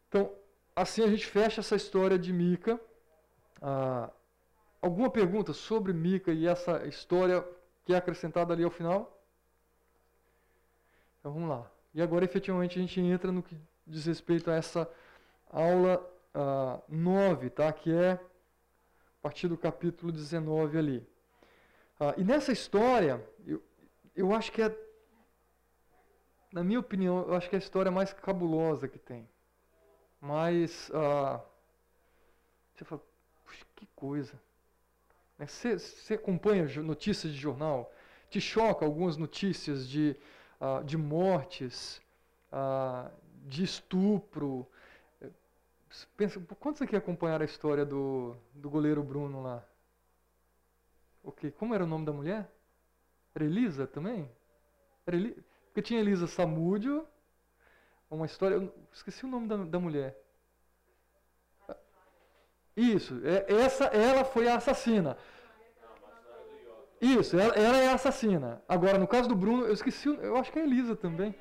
[0.09, 0.31] Então,
[0.75, 2.81] assim a gente fecha essa história de Mica.
[3.61, 4.09] Ah,
[4.81, 7.45] alguma pergunta sobre Mica e essa história
[7.85, 9.21] que é acrescentada ali ao final?
[11.19, 11.71] Então vamos lá.
[11.93, 14.89] E agora efetivamente a gente entra no que diz respeito a essa
[15.49, 16.05] aula
[16.87, 17.73] 9, ah, tá?
[17.73, 18.19] que é a
[19.21, 21.07] partir do capítulo 19 ali.
[21.99, 23.61] Ah, e nessa história, eu,
[24.15, 24.75] eu acho que é,
[26.51, 29.27] na minha opinião, eu acho que é a história mais cabulosa que tem.
[30.21, 31.41] Mas, ah,
[32.73, 33.01] você fala,
[33.43, 34.39] puxa, que coisa.
[35.37, 37.91] Né, você, você acompanha notícias de jornal?
[38.29, 40.15] Te choca algumas notícias de,
[40.59, 42.01] uh, de mortes,
[42.51, 43.09] uh,
[43.45, 44.67] de estupro?
[46.15, 49.63] Pensa, quantos aqui acompanharam a história do, do goleiro Bruno lá?
[51.23, 52.49] Ok, como era o nome da mulher?
[53.33, 54.29] Era Elisa também?
[55.05, 55.43] Era Eli...
[55.67, 57.07] Porque tinha Elisa Samúdio,
[58.09, 58.55] uma história.
[58.55, 60.17] Eu esqueci o nome da, da mulher.
[62.75, 65.17] Isso, é, essa, ela foi a assassina.
[67.01, 68.61] Isso, ela, ela, é a assassina.
[68.67, 71.33] Agora, no caso do Bruno, eu esqueci, eu acho que é a Elisa também.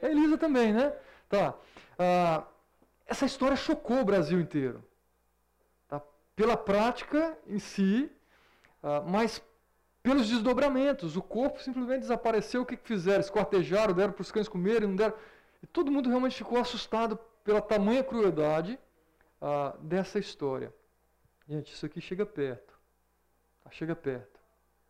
[0.00, 0.90] É a Elisa também, né?
[1.28, 1.54] Tá.
[1.98, 2.44] Ah,
[3.12, 4.82] essa história chocou o Brasil inteiro.
[5.86, 6.02] Tá?
[6.34, 8.10] Pela prática em si,
[8.82, 9.42] ah, mas
[10.02, 11.16] pelos desdobramentos.
[11.16, 12.62] O corpo simplesmente desapareceu.
[12.62, 13.20] O que, que fizeram?
[13.20, 15.14] Esquartejaram, deram para os cães comerem, não deram.
[15.62, 18.78] E todo mundo realmente ficou assustado pela tamanha crueldade
[19.40, 20.74] ah, dessa história.
[21.46, 22.72] Gente, isso aqui chega perto.
[23.62, 23.70] Tá?
[23.70, 24.40] Chega perto.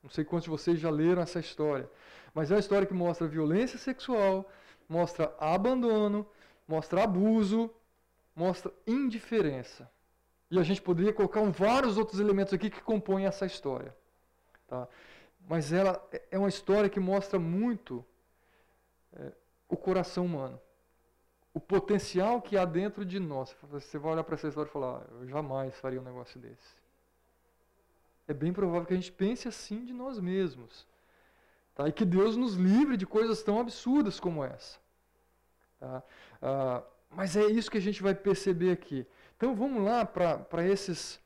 [0.02, 1.90] Não sei quantos de vocês já leram essa história.
[2.32, 4.50] Mas é uma história que mostra violência sexual,
[4.88, 6.26] mostra abandono,
[6.66, 7.70] mostra abuso,
[8.34, 9.90] mostra indiferença.
[10.50, 13.96] E a gente poderia colocar vários outros elementos aqui que compõem essa história.
[14.66, 14.86] Tá?
[15.48, 18.04] Mas ela é uma história que mostra muito
[19.14, 19.32] é,
[19.68, 20.60] o coração humano.
[21.54, 23.54] O potencial que há dentro de nós.
[23.70, 26.82] Você vai olhar para essa história e falar: ah, eu jamais faria um negócio desse
[28.32, 30.86] é bem provável que a gente pense assim de nós mesmos.
[31.74, 31.88] Tá?
[31.88, 34.78] E que Deus nos livre de coisas tão absurdas como essa.
[35.78, 36.02] Tá?
[36.40, 36.82] Ah,
[37.14, 39.06] mas é isso que a gente vai perceber aqui.
[39.36, 41.20] Então vamos lá para esses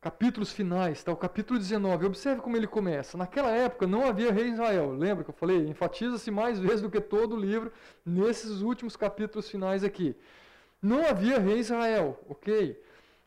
[0.00, 1.12] capítulos finais, tá?
[1.12, 2.06] o capítulo 19.
[2.06, 3.16] Observe como ele começa.
[3.16, 4.92] Naquela época não havia rei em Israel.
[4.92, 5.66] Lembra que eu falei?
[5.66, 7.72] Enfatiza-se mais vezes do que todo o livro
[8.04, 10.14] nesses últimos capítulos finais aqui.
[10.82, 12.78] Não havia rei em Israel, ok?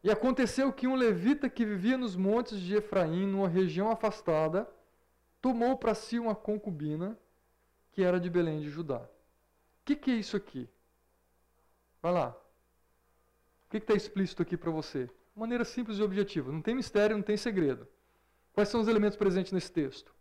[0.04, 4.70] E aconteceu que um levita que vivia nos montes de Efraim, numa região afastada,
[5.42, 7.18] tomou para si uma concubina
[7.92, 9.00] que era de Belém de Judá.
[9.00, 9.10] O
[9.84, 10.70] que, que, é isso aqui?
[12.08, 12.30] Vai lá.
[12.30, 15.10] O que está explícito aqui para você?
[15.36, 16.54] Maneira simples e objetiva.
[16.54, 17.86] Não tem mistério, não tem segredo.
[18.54, 20.15] Quais são os elementos presentes nesse texto?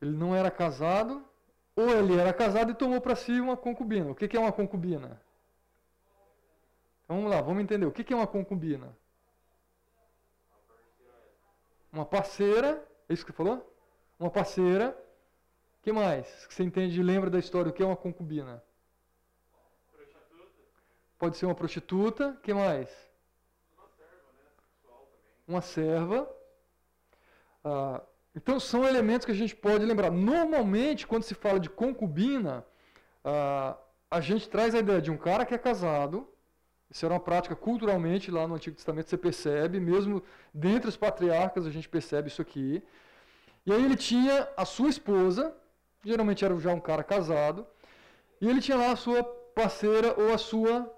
[0.00, 1.22] Ele não era casado,
[1.76, 4.12] ou ele era casado e tomou para si uma concubina.
[4.12, 5.20] O que, que é uma concubina?
[7.06, 7.84] Vamos lá, vamos entender.
[7.84, 8.96] O que é uma concubina?
[11.92, 13.76] Uma parceira, é isso que você falou?
[14.18, 14.96] Uma parceira.
[15.80, 16.46] O que mais?
[16.46, 17.68] Que você entende e lembra da história?
[17.68, 18.64] O que é uma concubina?
[21.20, 22.24] Pode ser uma prostituta.
[22.42, 22.88] Que mais?
[23.76, 24.46] Uma serva, né?
[24.58, 25.32] Sexual também.
[25.52, 26.18] Uma serva.
[27.62, 28.02] Ah,
[28.34, 30.10] então são elementos que a gente pode lembrar.
[30.10, 32.66] Normalmente, quando se fala de concubina,
[33.24, 33.76] ah,
[34.10, 36.26] a gente traz a ideia de um cara que é casado
[36.90, 41.64] isso era uma prática culturalmente lá no Antigo Testamento, você percebe, mesmo dentre os patriarcas
[41.64, 42.82] a gente percebe isso aqui.
[43.64, 45.54] E aí ele tinha a sua esposa,
[46.04, 47.64] geralmente era já um cara casado,
[48.40, 49.22] e ele tinha lá a sua
[49.54, 50.92] parceira ou a sua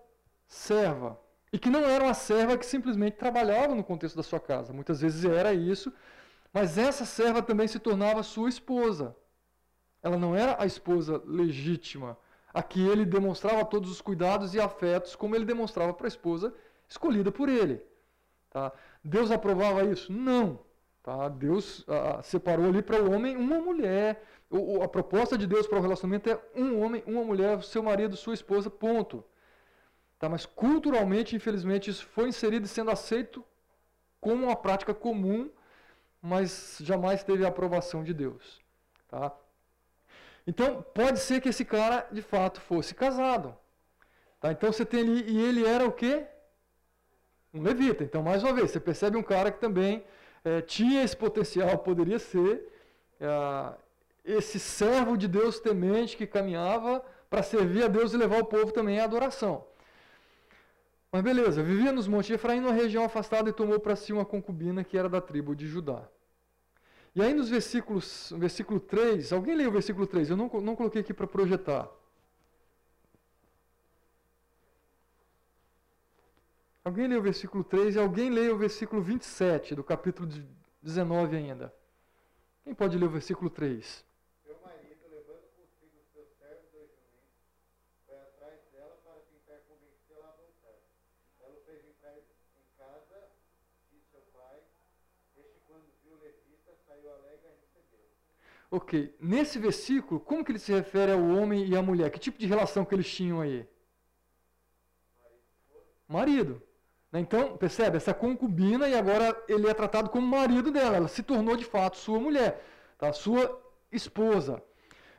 [0.54, 1.18] serva.
[1.52, 4.72] E que não era uma serva que simplesmente trabalhava no contexto da sua casa.
[4.72, 5.92] Muitas vezes era isso,
[6.52, 9.16] mas essa serva também se tornava sua esposa.
[10.02, 12.16] Ela não era a esposa legítima
[12.52, 16.54] Aqui ele demonstrava todos os cuidados e afetos como ele demonstrava para a esposa
[16.88, 17.80] escolhida por ele.
[18.50, 18.70] Tá?
[19.02, 20.12] Deus aprovava isso?
[20.12, 20.60] Não.
[21.02, 21.28] Tá?
[21.28, 24.22] Deus ah, separou ali para o homem uma mulher.
[24.50, 28.16] O, a proposta de Deus para o relacionamento é um homem, uma mulher, seu marido,
[28.16, 29.24] sua esposa, ponto.
[30.22, 30.28] Tá?
[30.28, 33.44] Mas culturalmente, infelizmente, isso foi inserido e sendo aceito
[34.20, 35.50] como uma prática comum,
[36.22, 38.60] mas jamais teve a aprovação de Deus.
[39.08, 39.32] Tá?
[40.46, 43.56] Então, pode ser que esse cara, de fato, fosse casado.
[44.40, 44.52] Tá?
[44.52, 46.24] Então, você tem ali, e ele era o quê?
[47.52, 48.04] Um levita.
[48.04, 50.04] Então, mais uma vez, você percebe um cara que também
[50.44, 52.72] é, tinha esse potencial, poderia ser
[53.18, 53.74] é,
[54.24, 58.70] esse servo de Deus temente que caminhava para servir a Deus e levar o povo
[58.70, 59.71] também à adoração.
[61.12, 64.24] Mas beleza, vivia nos montes de Efraim, numa região afastada, e tomou para si uma
[64.24, 66.08] concubina que era da tribo de Judá.
[67.14, 70.30] E aí nos versículos, versículo 3, alguém leu o versículo 3?
[70.30, 71.90] Eu não, não coloquei aqui para projetar.
[76.82, 80.26] Alguém leu o versículo 3 e alguém leu o versículo 27 do capítulo
[80.82, 81.72] 19 ainda.
[82.64, 84.04] Quem pode ler o versículo 3?
[84.44, 87.38] Seu marido, levando consigo os seus servos dois jumentos,
[88.04, 90.78] foi atrás dela para tentar convencê-la a voltar.
[91.38, 92.14] Ela fez entrar,
[98.74, 102.10] Ok, nesse versículo, como que ele se refere ao homem e à mulher?
[102.10, 103.68] Que tipo de relação que eles tinham aí?
[106.08, 106.62] Marido.
[107.12, 107.20] Né?
[107.20, 107.98] Então, percebe?
[107.98, 110.96] Essa concubina e agora ele é tratado como marido dela.
[110.96, 112.64] Ela se tornou de fato sua mulher,
[112.96, 113.12] tá?
[113.12, 114.62] sua esposa.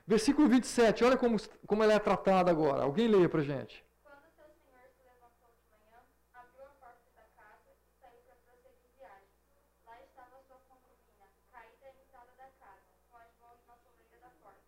[0.08, 1.38] Versículo 27, olha como,
[1.68, 2.82] como ela é tratada agora.
[2.82, 3.83] Alguém leia pra gente.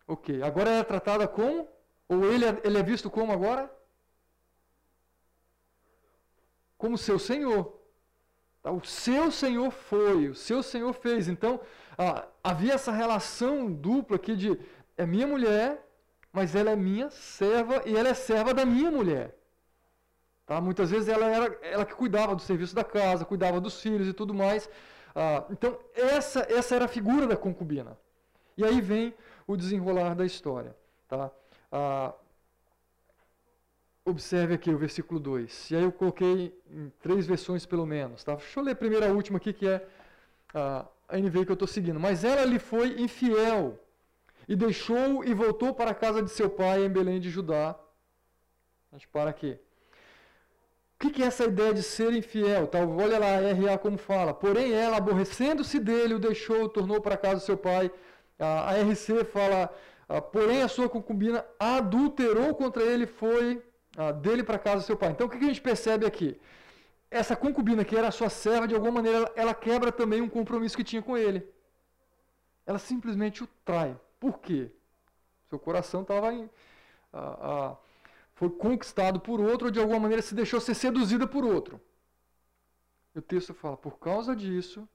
[0.06, 1.68] Ok, agora ela é tratada como?
[2.08, 3.70] Ou ele é, ele é visto como agora?
[6.78, 7.76] Como seu Senhor.
[8.62, 11.26] Tá, o seu Senhor foi, o seu Senhor fez.
[11.28, 11.60] Então,
[11.98, 14.58] ah, havia essa relação dupla aqui de
[14.96, 15.84] é minha mulher,
[16.32, 19.36] mas ela é minha serva e ela é serva da minha mulher.
[20.46, 20.60] Tá?
[20.60, 24.12] Muitas vezes ela era ela que cuidava do serviço da casa, cuidava dos filhos e
[24.12, 24.70] tudo mais.
[25.14, 27.98] Ah, então, essa, essa era a figura da concubina.
[28.56, 29.14] E aí vem
[29.46, 30.76] o desenrolar da história.
[31.08, 31.30] Tá?
[31.70, 32.12] Ah,
[34.04, 35.70] observe aqui o versículo 2.
[35.70, 38.24] E aí eu coloquei em três versões pelo menos.
[38.24, 38.34] Tá?
[38.34, 39.86] Deixa eu ler primeiro a última aqui, que é
[40.54, 42.00] a NVI que eu estou seguindo.
[42.00, 43.78] Mas ela lhe foi infiel,
[44.48, 47.74] e deixou e voltou para a casa de seu pai em Belém de Judá.
[48.92, 49.58] A gente para aqui.
[50.94, 52.66] O que, que é essa ideia de ser infiel?
[52.66, 52.78] Tá?
[52.78, 54.32] Olha lá, RA como fala.
[54.32, 57.90] Porém, ela, aborrecendo-se dele, o deixou, tornou para casa do seu pai
[58.38, 59.74] a RC fala,
[60.32, 63.62] porém a sua concubina adulterou contra ele, foi
[64.20, 65.10] dele para casa do seu pai.
[65.10, 66.38] Então o que a gente percebe aqui?
[67.10, 70.84] Essa concubina que era sua serva, de alguma maneira, ela quebra também um compromisso que
[70.84, 71.48] tinha com ele.
[72.66, 73.96] Ela simplesmente o trai.
[74.18, 74.70] Por quê?
[75.48, 76.50] Seu coração estava em.
[78.34, 81.80] foi conquistado por outro, ou de alguma maneira se deixou ser seduzida por outro.
[83.14, 84.86] E o texto fala: por causa disso,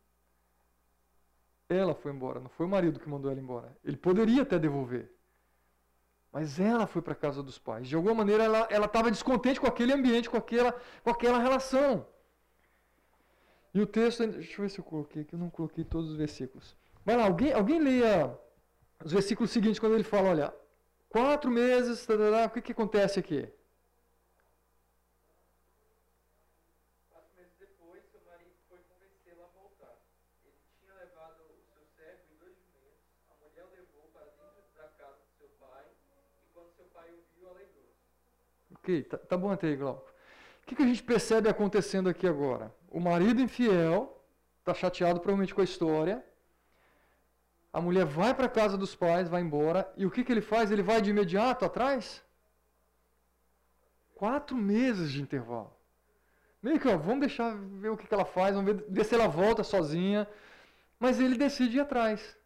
[1.72, 3.78] ela foi embora, não foi o marido que mandou ela embora.
[3.84, 5.12] Ele poderia até devolver.
[6.32, 7.88] Mas ela foi para a casa dos pais.
[7.88, 12.06] De alguma maneira ela estava descontente com aquele ambiente, com aquela, com aquela relação.
[13.74, 16.18] E o texto, deixa eu ver se eu coloquei aqui, eu não coloquei todos os
[16.18, 16.76] versículos.
[17.06, 18.38] Vai lá, alguém, alguém leia
[19.04, 20.54] os versículos seguintes, quando ele fala, olha,
[21.10, 23.50] quatro meses, o que, que acontece aqui?
[38.82, 40.10] Ok, tá, tá bom até aí, Glauco.
[40.64, 42.74] O que, que a gente percebe acontecendo aqui agora?
[42.90, 44.26] O marido infiel
[44.60, 46.24] está chateado provavelmente com a história.
[47.72, 49.92] A mulher vai para a casa dos pais, vai embora.
[49.96, 50.72] E o que, que ele faz?
[50.72, 52.24] Ele vai de imediato atrás?
[54.16, 55.74] Quatro meses de intervalo.
[56.62, 59.16] Meio que, ó, vamos deixar ver o que, que ela faz, vamos ver, ver se
[59.16, 60.28] ela volta sozinha.
[61.00, 62.38] Mas ele decide ir atrás.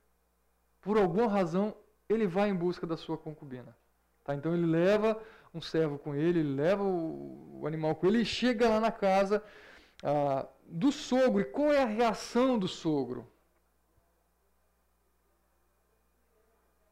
[0.82, 1.76] Por alguma razão,
[2.08, 3.76] ele vai em busca da sua concubina.
[4.24, 4.36] Tá?
[4.36, 5.19] Então ele leva
[5.56, 9.44] um servo com ele, ele leva o, animal com ele e chega lá na casa
[10.04, 11.39] ah, do sogro.
[11.41, 13.32] E qual é a reação do sogro?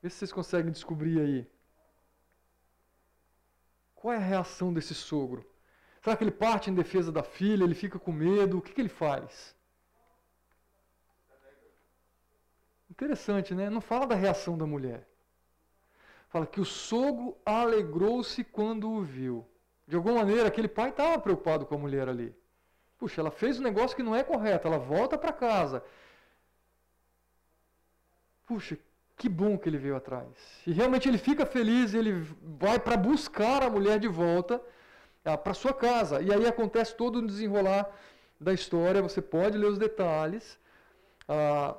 [0.01, 1.47] Vê se vocês conseguem descobrir aí.
[3.93, 5.45] Qual é a reação desse sogro?
[6.01, 7.63] Será que ele parte em defesa da filha?
[7.63, 8.57] Ele fica com medo?
[8.57, 9.55] O que, que ele faz?
[12.89, 13.69] Interessante, né?
[13.69, 15.07] Não fala da reação da mulher.
[16.33, 19.45] Fala que o sogro alegrou-se quando o viu.
[19.87, 22.33] De alguma maneira, aquele pai estava preocupado com a mulher ali.
[22.97, 25.83] Puxa, ela fez um negócio que não é correto, ela volta para casa.
[28.47, 28.79] Puxa,
[29.15, 30.27] que bom que ele veio atrás.
[30.65, 34.59] E realmente ele fica feliz, ele vai para buscar a mulher de volta
[35.23, 36.19] ah, para sua casa.
[36.19, 37.87] E aí acontece todo o desenrolar
[38.39, 40.57] da história, você pode ler os detalhes.
[41.29, 41.75] Ah,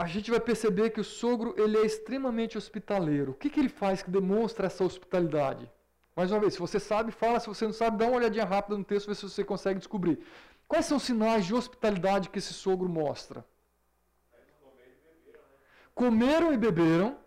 [0.00, 3.32] a gente vai perceber que o sogro ele é extremamente hospitaleiro.
[3.32, 5.70] O que, que ele faz que demonstra essa hospitalidade?
[6.16, 7.38] Mais uma vez, se você sabe, fala.
[7.38, 10.18] Se você não sabe, dá uma olhadinha rápida no texto, ver se você consegue descobrir.
[10.66, 13.44] Quais são os sinais de hospitalidade que esse sogro mostra?
[15.94, 17.18] Comeram e beberam.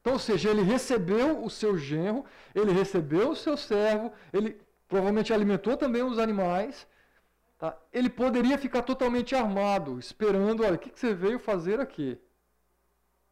[0.00, 2.24] Então, ou seja, ele recebeu o seu genro,
[2.54, 6.86] ele recebeu o seu servo, ele provavelmente alimentou também os animais.
[7.58, 7.76] Tá?
[7.92, 12.18] Ele poderia ficar totalmente armado, esperando, olha, o que, que você veio fazer aqui?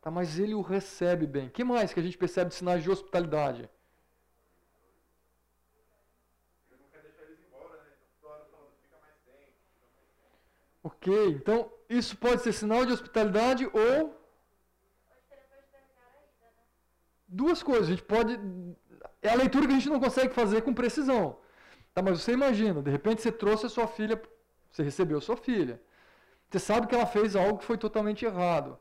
[0.00, 1.48] Tá, mas ele o recebe bem.
[1.48, 3.68] O que mais que a gente percebe de sinais de hospitalidade?
[10.82, 14.14] Ok, então isso pode ser sinal de hospitalidade ou.
[17.26, 17.88] Duas coisas.
[17.88, 18.38] A gente pode.
[19.22, 21.38] É a leitura que a gente não consegue fazer com precisão.
[21.94, 24.20] Tá, mas você imagina, de repente você trouxe a sua filha,
[24.70, 25.80] você recebeu a sua filha.
[26.50, 28.78] Você sabe que ela fez algo que foi totalmente errado.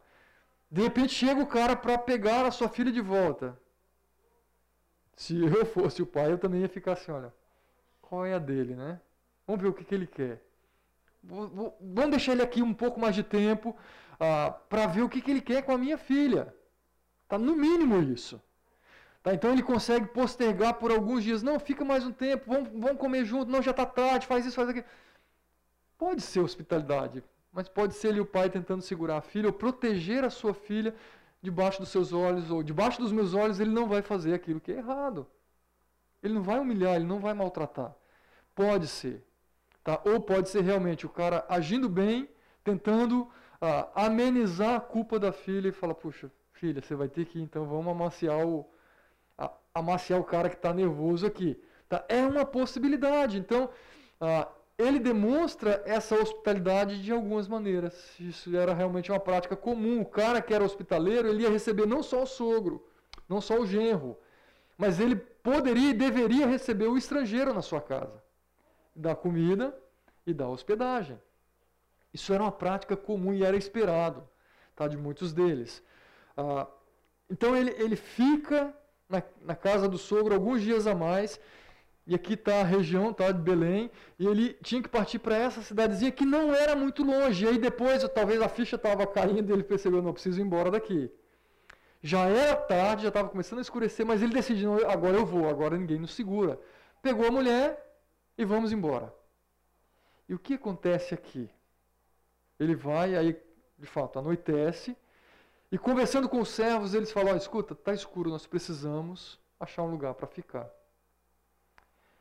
[0.69, 3.58] De repente chega o cara para pegar a sua filha de volta.
[5.15, 7.32] Se eu fosse o pai, eu também ia ficar assim, olha,
[8.02, 8.99] qual é a dele, né?
[9.45, 10.43] Vamos ver o que, que ele quer.
[11.23, 13.76] Vamos deixar ele aqui um pouco mais de tempo
[14.19, 16.54] ah, para ver o que, que ele quer com a minha filha.
[17.28, 18.41] Tá no mínimo isso.
[19.23, 21.41] Tá, então ele consegue postergar por alguns dias.
[21.41, 23.49] Não, fica mais um tempo, vamos, vamos comer junto.
[23.49, 24.86] Não, já está tarde, faz isso, faz aquilo.
[25.97, 30.25] Pode ser hospitalidade, mas pode ser ele o pai tentando segurar a filha ou proteger
[30.25, 30.93] a sua filha
[31.41, 33.62] debaixo dos seus olhos ou debaixo dos meus olhos.
[33.62, 35.25] Ele não vai fazer aquilo que é errado.
[36.21, 37.95] Ele não vai humilhar, ele não vai maltratar.
[38.53, 39.23] Pode ser.
[39.86, 40.01] Tá?
[40.03, 42.27] Ou pode ser realmente o cara agindo bem,
[42.62, 43.29] tentando
[43.62, 47.65] ah, amenizar a culpa da filha e fala, puxa, filha, você vai ter que então
[47.65, 48.65] vamos amaciar o,
[49.73, 51.59] amaciar o cara que está nervoso aqui.
[51.89, 52.05] Tá?
[52.07, 53.39] É uma possibilidade.
[53.39, 53.69] Então,
[54.21, 58.19] ah, ele demonstra essa hospitalidade de algumas maneiras.
[58.19, 60.01] Isso era realmente uma prática comum.
[60.01, 62.88] O cara que era hospitaleiro, ele ia receber não só o sogro,
[63.27, 64.17] não só o genro,
[64.77, 68.23] mas ele poderia e deveria receber o estrangeiro na sua casa,
[68.95, 69.75] dar comida
[70.25, 71.19] e dar hospedagem.
[72.13, 74.27] Isso era uma prática comum e era esperado
[74.75, 75.83] tá, de muitos deles.
[76.38, 76.67] Ah,
[77.29, 78.73] então ele, ele fica
[79.10, 81.39] na, na casa do sogro alguns dias a mais
[82.06, 83.89] e aqui está a região tá, de Belém.
[84.20, 87.46] E ele tinha que partir para essa cidadezinha que não era muito longe.
[87.46, 90.70] E aí depois, talvez a ficha estava caindo e ele percebeu, não, preciso ir embora
[90.70, 91.10] daqui.
[92.02, 95.78] Já era tarde, já estava começando a escurecer, mas ele decidiu, agora eu vou, agora
[95.78, 96.60] ninguém nos segura.
[97.02, 97.82] Pegou a mulher
[98.38, 99.13] e vamos embora.
[100.28, 101.50] E o que acontece aqui?
[102.60, 103.42] Ele vai, aí
[103.78, 104.98] de fato anoitece,
[105.73, 109.89] e conversando com os servos, eles falam: oh, escuta, está escuro, nós precisamos achar um
[109.89, 110.69] lugar para ficar.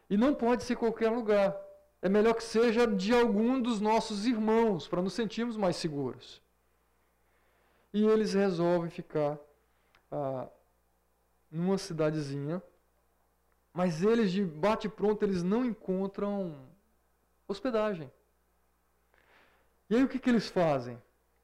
[0.08, 1.54] E não pode ser qualquer lugar.
[2.00, 6.40] É melhor que seja de algum dos nossos irmãos, para nos sentirmos mais seguros.
[7.92, 9.38] E eles resolvem ficar
[10.10, 10.48] ah,
[11.50, 12.62] numa cidadezinha,
[13.70, 16.56] mas eles de bate pronto eles não encontram
[17.46, 18.10] hospedagem.
[19.90, 20.98] E aí o que, que eles fazem?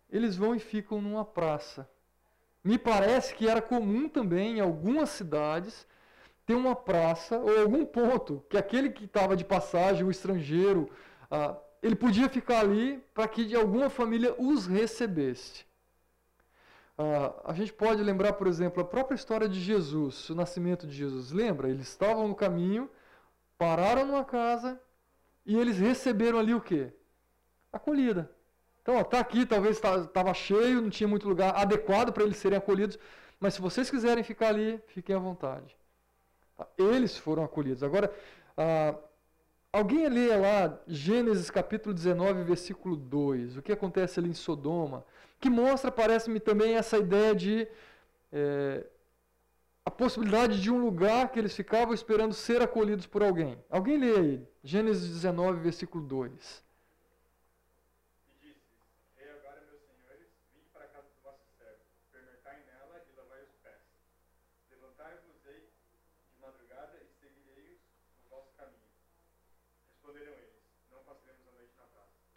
[0.08, 1.86] Eles vão e ficam numa praça.
[2.68, 5.87] Me parece que era comum também em algumas cidades
[6.44, 10.90] ter uma praça ou algum ponto que aquele que estava de passagem, o estrangeiro,
[11.31, 15.64] ah, ele podia ficar ali para que de alguma família os recebesse.
[16.98, 20.92] Ah, a gente pode lembrar, por exemplo, a própria história de Jesus, o nascimento de
[20.92, 21.33] Jesus.
[21.33, 21.70] Lembra?
[21.70, 22.90] Eles estavam no caminho,
[23.57, 24.78] pararam numa casa
[25.46, 26.92] e eles receberam ali o quê?
[27.72, 28.31] Acolhida.
[28.88, 32.98] Então, está aqui, talvez estava cheio, não tinha muito lugar adequado para eles serem acolhidos,
[33.38, 35.77] mas se vocês quiserem ficar ali, fiquem à vontade.
[36.79, 37.83] Eles foram acolhidos.
[37.83, 38.11] Agora,
[38.57, 38.94] ah,
[39.70, 45.05] alguém lê lá Gênesis capítulo 19, versículo 2, o que acontece ali em Sodoma,
[45.38, 47.68] que mostra, parece-me também, essa ideia de
[48.33, 48.87] é,
[49.85, 53.59] a possibilidade de um lugar que eles ficavam esperando ser acolhidos por alguém.
[53.68, 56.66] Alguém lê aí, Gênesis 19, versículo 2.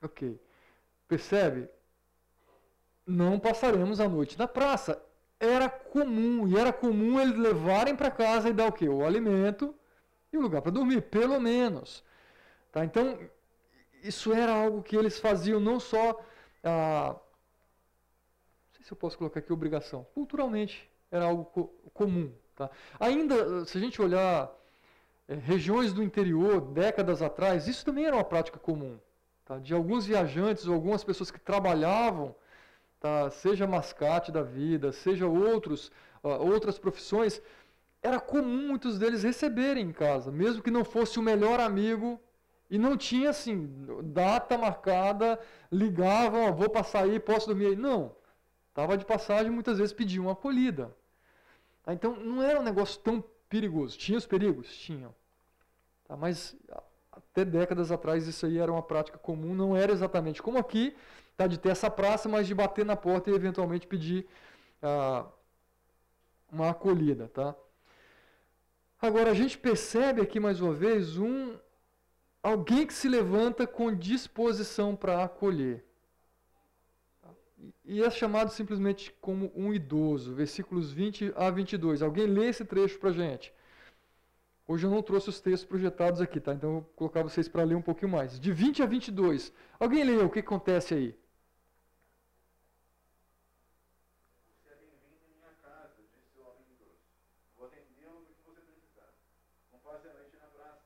[0.01, 0.39] Ok.
[1.07, 1.69] Percebe?
[3.05, 5.01] Não passaremos a noite na praça.
[5.39, 8.87] Era comum, e era comum eles levarem para casa e dar o quê?
[8.87, 9.75] O alimento
[10.31, 12.03] e o lugar para dormir, pelo menos.
[12.71, 12.85] Tá?
[12.85, 13.19] Então,
[14.03, 16.19] isso era algo que eles faziam não só.
[16.63, 20.05] Ah, não sei se eu posso colocar aqui obrigação.
[20.13, 22.31] Culturalmente, era algo co comum.
[22.55, 22.69] Tá?
[22.99, 24.51] Ainda, se a gente olhar
[25.27, 28.99] é, regiões do interior, décadas atrás, isso também era uma prática comum
[29.51, 29.59] tá?
[29.59, 32.33] de alguns viajantes ou algumas pessoas que trabalhavam,
[32.99, 33.29] tá?
[33.29, 35.91] seja mascate da vida, seja outros,
[36.23, 37.41] outras profissões,
[38.01, 42.19] era comum muitos deles receberem em casa, mesmo que não fosse o melhor amigo
[42.69, 43.69] e não tinha assim,
[44.05, 45.37] data marcada,
[45.69, 47.75] ligavam, vou passar aí, posso dormir aí.
[47.75, 48.15] Não.
[48.69, 50.95] Estava de passagem, muitas vezes pediam uma acolhida.
[51.83, 51.93] Tá?
[51.93, 53.97] Então não era um negócio tão perigoso.
[53.97, 54.73] Tinha os perigos?
[54.77, 55.13] Tinham.
[56.07, 56.15] Tá?
[56.15, 56.55] Mas
[57.11, 60.95] até décadas atrás isso aí era uma prática comum, não era exatamente como aqui,
[61.35, 64.25] tá, de ter essa praça, mas de bater na porta e eventualmente pedir
[64.81, 65.25] ah,
[66.51, 67.27] uma acolhida.
[67.27, 67.55] Tá?
[69.01, 71.57] Agora a gente percebe aqui mais uma vez um
[72.43, 75.83] alguém que se levanta com disposição para acolher.
[77.85, 82.01] E é chamado simplesmente como um idoso, versículos 20 a 22.
[82.01, 83.53] Alguém lê esse trecho para a gente.
[84.71, 86.53] Hoje eu não trouxe os textos projetados aqui, tá?
[86.53, 88.39] Então eu vou colocar vocês para ler um pouquinho mais.
[88.39, 89.51] De 20 a 22.
[89.77, 91.13] Alguém leu o que acontece aí?
[97.57, 99.11] vou atendê-lo no que você precisar.
[99.73, 100.85] Não passe a noite na praça.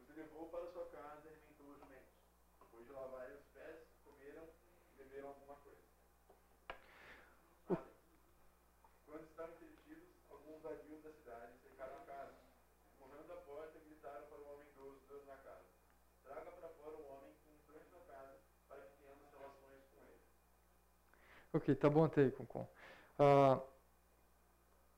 [0.00, 2.16] Os levou para sua casa e alimentou os jumentos.
[2.60, 4.48] Depois de lavarem os pés, comeram
[4.96, 5.84] e beberam alguma coisa.
[9.04, 12.52] Quando estavam entretidos, alguns vadios da cidade cercaram a casa.
[13.02, 15.66] Correndo à porta, gritaram para o homem idoso na casa.
[16.22, 18.38] Traga para fora o homem que entrou em sua casa
[18.68, 20.22] para que tenhamos relações com ele.
[21.52, 22.66] Ok, tá bom até aí, Concon.
[23.18, 23.60] Ah,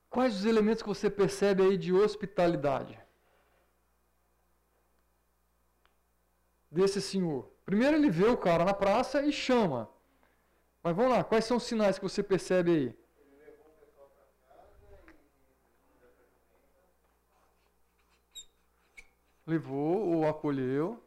[0.09, 2.99] quais os elementos que você percebe aí de hospitalidade?
[6.71, 7.51] Desse senhor.
[7.65, 9.89] Primeiro ele vê o cara na praça e chama.
[10.83, 13.05] Mas vamos lá, quais são os sinais que você percebe aí?
[19.47, 21.04] Levou ou acolheu.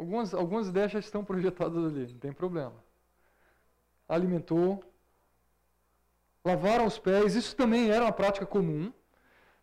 [0.00, 2.72] Algumas, algumas ideias já estão projetadas ali, não tem problema.
[4.08, 4.82] Alimentou.
[6.42, 8.90] Lavaram os pés, isso também era uma prática comum.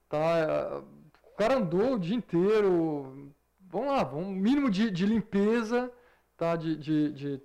[0.08, 0.84] Tá?
[1.24, 3.34] O cara andou o dia inteiro.
[3.62, 5.92] Vamos lá, um mínimo de, de limpeza,
[6.38, 6.56] tá?
[6.56, 7.42] de, de, de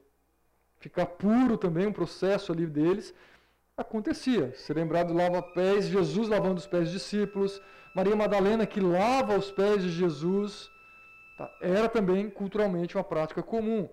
[0.79, 3.15] ficar puro também, um processo ali deles
[3.75, 4.55] acontecia.
[4.55, 7.59] Se lembrar do lava-pés, Jesus lavando os pés dos discípulos,
[7.97, 10.71] Maria Madalena que lava os pés de Jesus,
[11.47, 11.57] tá?
[11.61, 13.89] era também culturalmente uma prática comum.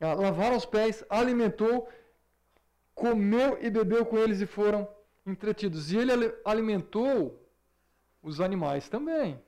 [0.00, 1.88] Ah, lavaram os pés, alimentou,
[2.94, 4.88] comeu e bebeu com eles e foram
[5.26, 5.92] entretidos.
[5.92, 7.42] E ele alimentou
[8.22, 9.40] os animais também.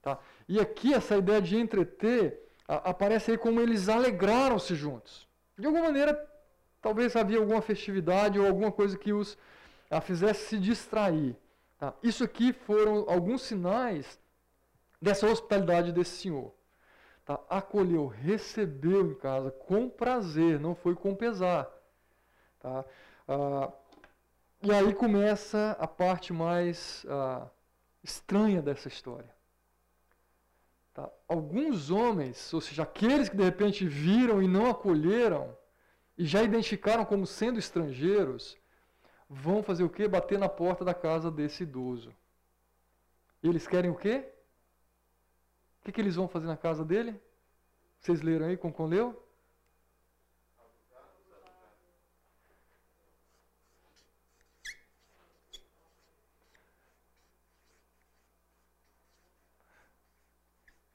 [0.00, 0.18] Tá?
[0.48, 5.28] E aqui essa ideia de entreter a, aparece aí como eles alegraram-se juntos.
[5.58, 6.28] De alguma maneira
[6.80, 9.36] Talvez havia alguma festividade ou alguma coisa que os
[9.90, 11.36] a fizesse se distrair.
[11.78, 11.94] Tá?
[12.02, 14.18] Isso aqui foram alguns sinais
[15.00, 16.52] dessa hospitalidade desse senhor.
[17.24, 17.38] Tá?
[17.48, 21.68] Acolheu, recebeu em casa com prazer, não foi com pesar.
[22.58, 22.84] Tá?
[23.28, 23.72] Ah,
[24.62, 27.46] e aí começa a parte mais ah,
[28.02, 29.30] estranha dessa história.
[30.94, 31.08] Tá?
[31.28, 35.56] Alguns homens, ou seja, aqueles que de repente viram e não acolheram,
[36.16, 38.56] e já identificaram como sendo estrangeiros,
[39.28, 40.08] vão fazer o quê?
[40.08, 42.12] Bater na porta da casa desse idoso.
[43.40, 44.28] Eles querem o quê?
[45.80, 47.20] O que, que eles vão fazer na casa dele?
[48.00, 49.24] Vocês leram aí com leu?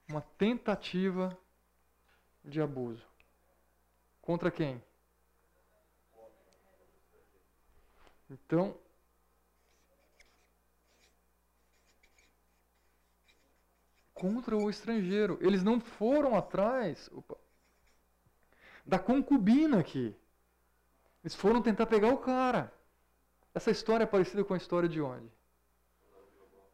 [0.09, 1.35] Uma tentativa
[2.45, 3.03] de abuso.
[4.21, 4.81] Contra quem?
[8.29, 8.77] Então,
[14.23, 15.37] contra o estrangeiro.
[15.41, 17.35] Eles não foram atrás opa,
[18.85, 20.15] da concubina aqui.
[21.21, 22.71] Eles foram tentar pegar o cara.
[23.53, 25.29] Essa história é parecida com a história de onde?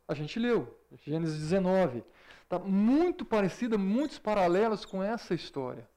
[0.08, 2.04] A gente leu, Gênesis 19.
[2.44, 5.90] Está muito parecida, muitos paralelos com essa história.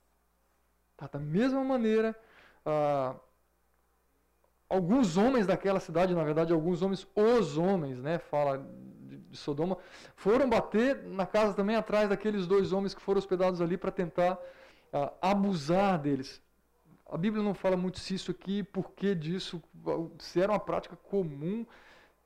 [0.96, 2.18] Tá, da mesma maneira,
[2.64, 3.14] ah,
[4.70, 8.66] alguns homens daquela cidade, na verdade, alguns homens, os homens, né, fala
[9.33, 9.78] de, Sodoma,
[10.14, 14.35] foram bater na casa também atrás daqueles dois homens que foram hospedados ali para tentar
[14.35, 16.41] uh, abusar deles.
[17.11, 19.62] A Bíblia não fala muito se isso aqui, por que disso,
[20.18, 21.66] se era uma prática comum,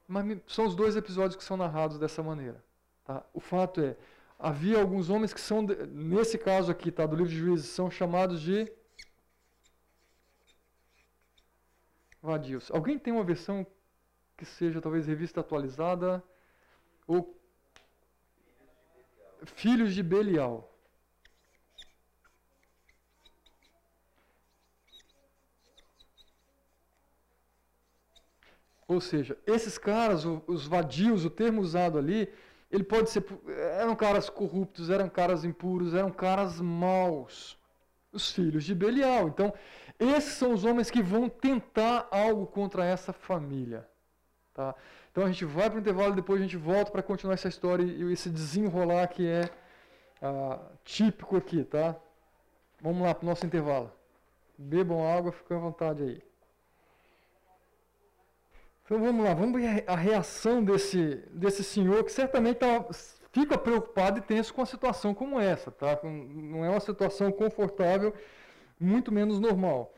[0.06, 2.62] mas são os dois episódios que são narrados dessa maneira.
[3.04, 3.24] Tá?
[3.32, 3.96] O fato é,
[4.38, 8.40] havia alguns homens que são, nesse caso aqui, tá, do livro de Juízes, são chamados
[8.40, 8.70] de
[12.22, 12.70] vadios.
[12.70, 13.66] Alguém tem uma versão
[14.36, 16.22] que seja talvez revista atualizada
[17.06, 17.36] ou
[19.44, 20.72] Filhos de Belial.
[28.88, 32.32] Ou seja, esses caras, os vadios, o termo usado ali,
[32.70, 33.24] ele pode ser.
[33.78, 37.58] Eram caras corruptos, eram caras impuros, eram caras maus
[38.12, 39.28] os filhos de Belial.
[39.28, 39.52] Então,
[39.98, 43.88] esses são os homens que vão tentar algo contra essa família.
[44.54, 44.74] Tá?
[45.16, 47.48] Então a gente vai para o intervalo e depois a gente volta para continuar essa
[47.48, 49.48] história e esse desenrolar que é
[50.20, 51.64] ah, típico aqui.
[51.64, 51.96] Tá?
[52.82, 53.90] Vamos lá para o nosso intervalo.
[54.58, 56.22] Bebam água, fiquem à vontade aí.
[58.84, 62.86] Então vamos lá, vamos ver a reação desse, desse senhor que certamente estava
[63.32, 65.98] fica preocupado e tenso com uma situação como essa, tá?
[66.02, 68.12] Não é uma situação confortável,
[68.78, 69.94] muito menos normal.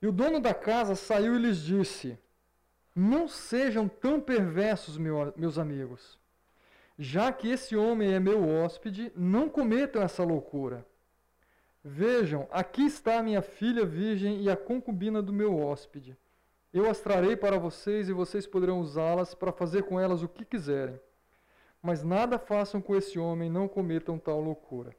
[0.00, 2.16] E o dono da casa saiu e lhes disse:
[2.94, 6.18] Não sejam tão perversos, meu, meus amigos.
[6.98, 10.86] Já que esse homem é meu hóspede, não cometam essa loucura.
[11.82, 16.16] Vejam, aqui está a minha filha virgem e a concubina do meu hóspede.
[16.72, 20.44] Eu as trarei para vocês e vocês poderão usá-las para fazer com elas o que
[20.44, 21.00] quiserem.
[21.82, 24.94] Mas nada façam com esse homem, não cometam tal loucura.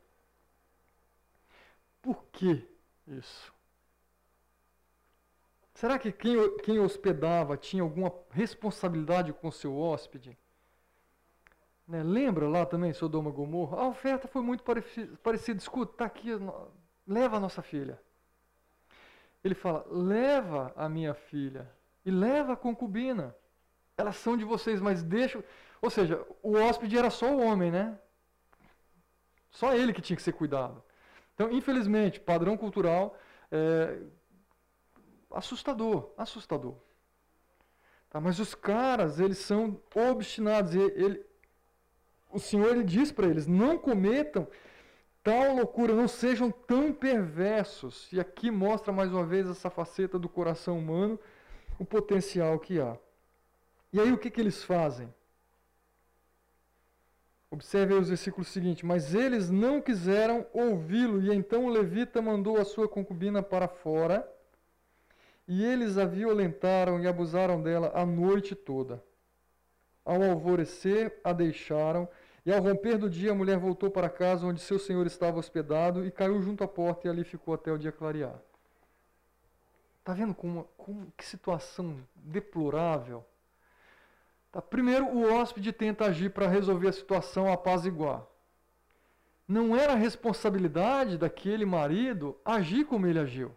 [2.01, 2.67] Por que
[3.07, 3.53] isso?
[5.73, 10.37] Será que quem, quem hospedava tinha alguma responsabilidade com seu hóspede?
[11.87, 12.03] Né?
[12.03, 13.81] Lembra lá também Sodoma e Gomorra?
[13.81, 15.57] A oferta foi muito parecida.
[15.57, 16.29] Escuta, está aqui,
[17.07, 17.99] leva a nossa filha.
[19.43, 21.69] Ele fala: leva a minha filha
[22.05, 23.35] e leva a concubina.
[23.97, 25.43] Elas são de vocês, mas deixa.
[25.81, 27.99] Ou seja, o hóspede era só o homem, né?
[29.49, 30.83] Só ele que tinha que ser cuidado.
[31.33, 33.17] Então, infelizmente, padrão cultural
[33.51, 33.99] é
[35.33, 36.75] assustador, assustador.
[38.09, 40.75] Tá, mas os caras, eles são obstinados.
[40.75, 41.23] Ele,
[42.31, 44.47] o Senhor ele diz para eles: não cometam
[45.23, 48.11] tal loucura, não sejam tão perversos.
[48.11, 51.19] E aqui mostra mais uma vez essa faceta do coração humano,
[51.79, 52.97] o potencial que há.
[53.91, 55.11] E aí o que, que eles fazem?
[57.49, 58.83] Observe aí os versículos seguintes.
[58.83, 64.27] Mas eles não quiseram ouvi-lo, e então o levita mandou a sua concubina para fora,
[65.47, 69.03] e eles a violentaram e abusaram dela a noite toda.
[70.05, 72.07] Ao alvorecer, a deixaram
[72.45, 76.05] e ao romper do dia, a mulher voltou para casa onde seu senhor estava hospedado
[76.05, 78.35] e caiu junto à porta e ali ficou até o dia clarear.
[79.99, 83.25] Está vendo como, como, que situação deplorável?
[84.51, 88.25] Tá, primeiro, o hóspede tenta agir para resolver a situação apaziguar.
[89.47, 93.55] Não era responsabilidade daquele marido agir como ele agiu.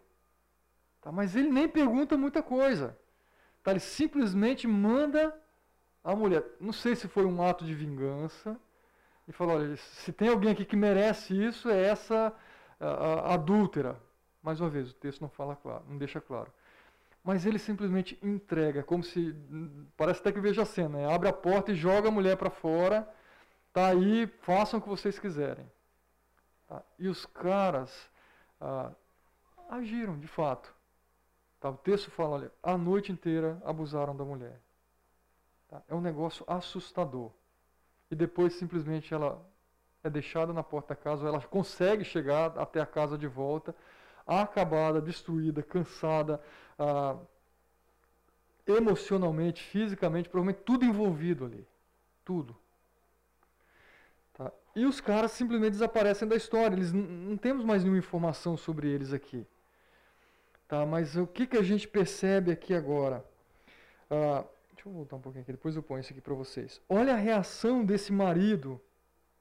[1.07, 2.99] Tá, mas ele nem pergunta muita coisa.
[3.63, 5.33] Tá, ele simplesmente manda
[6.03, 6.45] a mulher.
[6.59, 8.59] Não sei se foi um ato de vingança,
[9.29, 12.35] e falou: olha, se tem alguém aqui que merece isso, é essa
[12.81, 14.01] a, a, adúltera.
[14.43, 16.53] Mais uma vez, o texto não fala claro, não deixa claro.
[17.23, 19.33] Mas ele simplesmente entrega, como se.
[19.97, 21.15] Parece até que veja a cena, né?
[21.15, 23.09] abre a porta e joga a mulher para fora.
[23.73, 25.71] Tá aí, façam o que vocês quiserem.
[26.67, 26.83] Tá?
[26.99, 28.11] E os caras
[28.61, 28.91] ah,
[29.71, 30.75] agiram de fato.
[31.67, 31.71] Tá?
[31.71, 34.61] O texto fala: olha, a noite inteira abusaram da mulher.
[35.69, 35.83] Tá?
[35.89, 37.33] É um negócio assustador
[38.11, 39.45] e depois simplesmente ela
[40.05, 43.75] é deixada na porta da casa, ela consegue chegar até a casa de volta,
[44.25, 46.41] acabada, destruída, cansada,
[46.79, 47.17] ah,
[48.65, 51.67] emocionalmente, fisicamente, provavelmente tudo envolvido ali.
[52.25, 52.57] Tudo.
[54.35, 54.53] Tá?
[54.77, 56.77] E os caras simplesmente desaparecem da história.
[56.77, 59.45] Eles não temos mais nenhuma informação sobre eles aqui.
[60.69, 60.85] Tá?
[60.85, 63.25] Mas o que, que a gente percebe aqui agora?
[64.11, 64.45] Ah,
[64.87, 66.81] Deixa eu voltar um pouquinho aqui, depois eu ponho isso aqui para vocês.
[66.89, 68.81] Olha a reação desse marido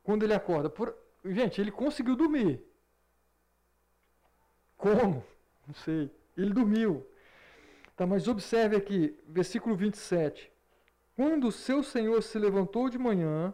[0.03, 0.71] quando ele acorda.
[0.71, 0.95] Por...
[1.23, 2.63] Gente, ele conseguiu dormir.
[4.76, 5.23] Como?
[5.67, 6.09] Não sei.
[6.36, 7.05] Ele dormiu.
[7.95, 10.51] Tá, mas observe aqui, versículo 27.
[11.15, 13.53] Quando o seu senhor se levantou de manhã,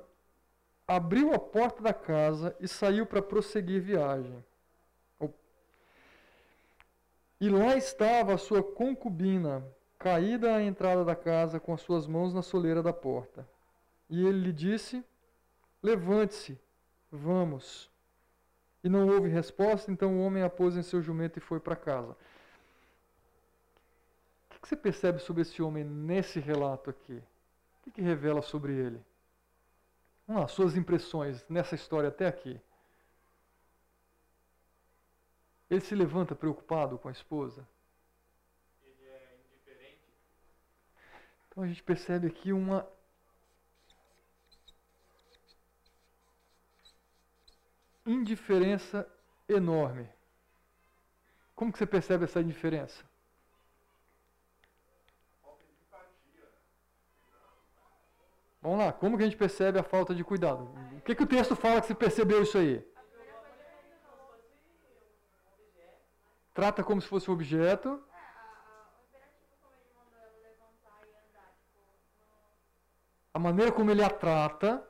[0.88, 4.41] abriu a porta da casa e saiu para prosseguir viagem.
[7.41, 9.65] E lá estava a sua concubina,
[9.97, 13.49] caída à entrada da casa com as suas mãos na soleira da porta.
[14.07, 15.03] E ele lhe disse:
[15.81, 16.55] Levante-se,
[17.11, 17.89] vamos.
[18.83, 21.75] E não houve resposta, então o homem a pôs em seu jumento e foi para
[21.75, 22.15] casa.
[24.55, 27.23] O que você percebe sobre esse homem nesse relato aqui?
[27.87, 29.01] O que revela sobre ele?
[30.27, 32.61] Vamos lá, suas impressões nessa história até aqui.
[35.72, 37.65] Ele se levanta preocupado com a esposa?
[41.47, 42.86] Então a gente percebe aqui uma
[48.05, 49.09] indiferença
[49.47, 50.09] enorme.
[51.55, 53.05] Como que você percebe essa indiferença?
[58.61, 60.65] Vamos lá, como que a gente percebe a falta de cuidado?
[60.97, 62.90] O que, que o texto fala que você percebeu isso aí?
[66.54, 68.04] Trata como se fosse um objeto.
[73.34, 74.84] a maneira como ele a trata.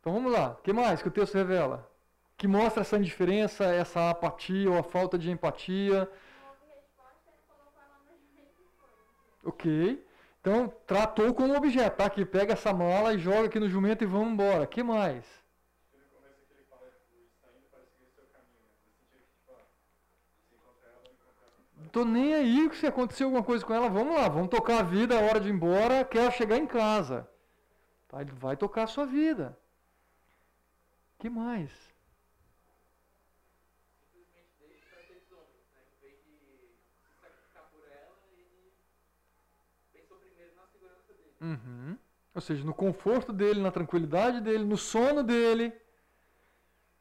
[0.00, 1.90] Então vamos lá, o que mais que o texto revela?
[2.36, 6.10] Que mostra essa indiferença, essa apatia ou a falta de empatia.
[9.42, 10.04] Ok.
[10.40, 12.10] Então, tratou como objeto, tá?
[12.10, 14.66] Que pega essa mala e joga aqui no jumento e vamos embora.
[14.66, 15.24] que mais?
[21.94, 25.16] Tô nem aí se acontecer alguma coisa com ela, vamos lá, vamos tocar a vida,
[25.16, 27.28] a hora de ir embora, quero chegar em casa.
[28.18, 29.56] Ele vai tocar a sua vida.
[31.18, 31.70] que mais?
[41.40, 41.98] Uhum.
[42.34, 45.72] Ou seja, no conforto dele, na tranquilidade dele, no sono dele.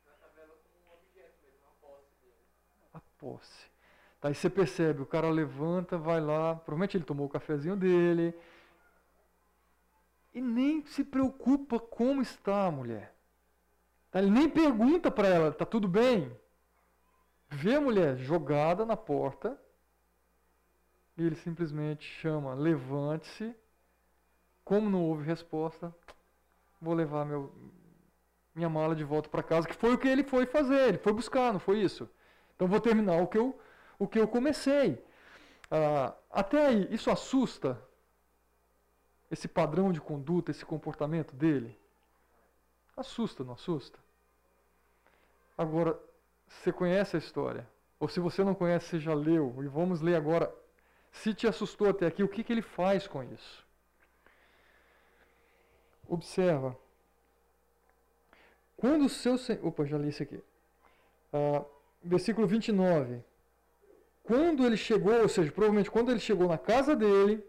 [0.06, 2.36] Na tabela como um objeto mesmo, uma posse dele.
[2.94, 3.73] A posse.
[4.24, 8.34] Aí você percebe, o cara levanta, vai lá, provavelmente ele tomou o cafezinho dele.
[10.34, 13.14] E nem se preocupa como está a mulher.
[14.10, 16.32] Tá, ele nem pergunta para ela, tá tudo bem?
[17.50, 19.60] Vê a mulher jogada na porta.
[21.18, 23.54] E ele simplesmente chama, levante-se.
[24.64, 25.94] Como não houve resposta,
[26.82, 27.54] vou levar meu,
[28.56, 31.12] minha mala de volta para casa, que foi o que ele foi fazer, ele foi
[31.12, 32.10] buscar, não foi isso?
[32.56, 33.60] Então vou terminar o que eu,
[34.04, 35.04] o que eu comecei.
[35.72, 37.82] Ah, até aí, isso assusta?
[39.32, 41.80] Esse padrão de conduta, esse comportamento dele?
[42.96, 43.98] Assusta, não assusta?
[45.58, 46.00] Agora,
[46.48, 47.68] você conhece a história?
[48.00, 49.56] Ou se você não conhece, você já leu.
[49.64, 50.54] E vamos ler agora.
[51.12, 53.66] Se te assustou até aqui, o que, que ele faz com isso?
[56.08, 56.78] Observa.
[58.76, 59.66] Quando o seu Senhor.
[59.66, 60.44] Opa, já li isso aqui.
[61.32, 61.64] Ah,
[62.04, 63.24] versículo 29.
[64.24, 67.44] Quando ele chegou, ou seja, provavelmente quando ele chegou na casa dele,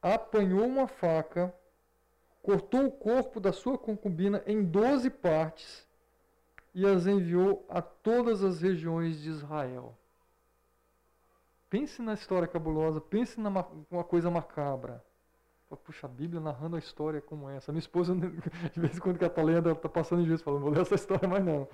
[0.00, 1.52] apanhou uma faca,
[2.40, 5.84] cortou o corpo da sua concubina em doze partes
[6.72, 9.98] e as enviou a todas as regiões de Israel.
[11.68, 15.04] Pense na história cabulosa, pense numa uma coisa macabra.
[15.84, 17.72] Puxa, a Bíblia narrando a história como essa.
[17.72, 18.14] Minha esposa,
[18.72, 20.70] de vez em quando que ela está lendo, ela está passando em juízo, falando, vou
[20.70, 21.68] ler essa história mais não.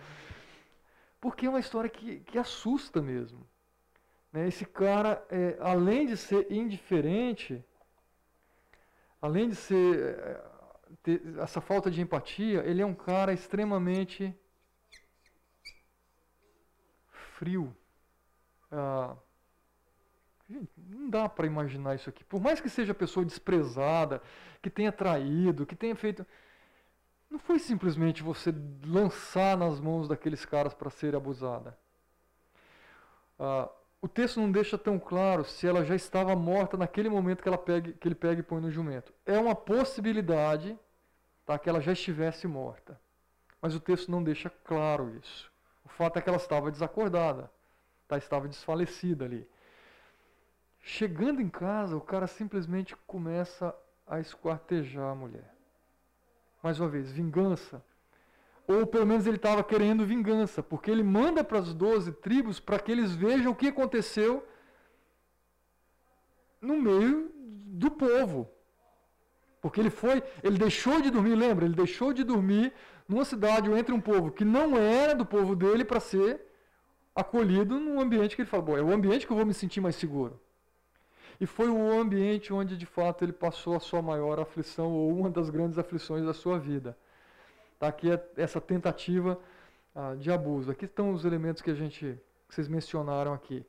[1.20, 3.46] Porque é uma história que, que assusta mesmo.
[4.32, 4.48] Né?
[4.48, 7.64] Esse cara, é, além de ser indiferente,
[9.20, 10.52] além de ser é,
[11.02, 14.34] ter essa falta de empatia, ele é um cara extremamente
[17.08, 17.76] frio.
[18.70, 19.16] Ah,
[20.76, 22.24] não dá para imaginar isso aqui.
[22.24, 24.22] Por mais que seja pessoa desprezada,
[24.60, 26.26] que tenha traído, que tenha feito.
[27.30, 28.54] Não foi simplesmente você
[28.84, 31.78] lançar nas mãos daqueles caras para ser abusada.
[33.38, 33.70] Ah,
[34.02, 37.56] o texto não deixa tão claro se ela já estava morta naquele momento que, ela
[37.56, 39.14] pegue, que ele pega e põe no jumento.
[39.24, 40.76] É uma possibilidade
[41.46, 43.00] tá, que ela já estivesse morta.
[43.60, 45.48] Mas o texto não deixa claro isso.
[45.84, 47.48] O fato é que ela estava desacordada,
[48.08, 49.48] tá, estava desfalecida ali.
[50.80, 53.72] Chegando em casa, o cara simplesmente começa
[54.04, 55.54] a esquartejar a mulher.
[56.60, 57.80] Mais uma vez, vingança
[58.66, 62.78] ou pelo menos ele estava querendo vingança, porque ele manda para as doze tribos para
[62.78, 64.46] que eles vejam o que aconteceu
[66.60, 68.48] no meio do povo.
[69.60, 71.64] Porque ele foi, ele deixou de dormir, lembra?
[71.64, 72.72] Ele deixou de dormir
[73.08, 76.40] numa cidade ou entre um povo que não era do povo dele para ser
[77.14, 79.80] acolhido num ambiente que ele falou, bom, é o ambiente que eu vou me sentir
[79.80, 80.40] mais seguro.
[81.40, 85.28] E foi o ambiente onde de fato ele passou a sua maior aflição ou uma
[85.28, 86.96] das grandes aflições da sua vida.
[87.82, 89.36] Tá aqui essa tentativa
[89.92, 90.70] ah, de abuso.
[90.70, 92.16] Aqui estão os elementos que a gente
[92.48, 93.66] que vocês mencionaram aqui.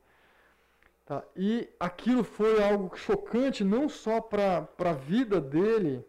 [1.04, 1.24] Tá?
[1.34, 6.06] E aquilo foi algo chocante não só para a vida dele,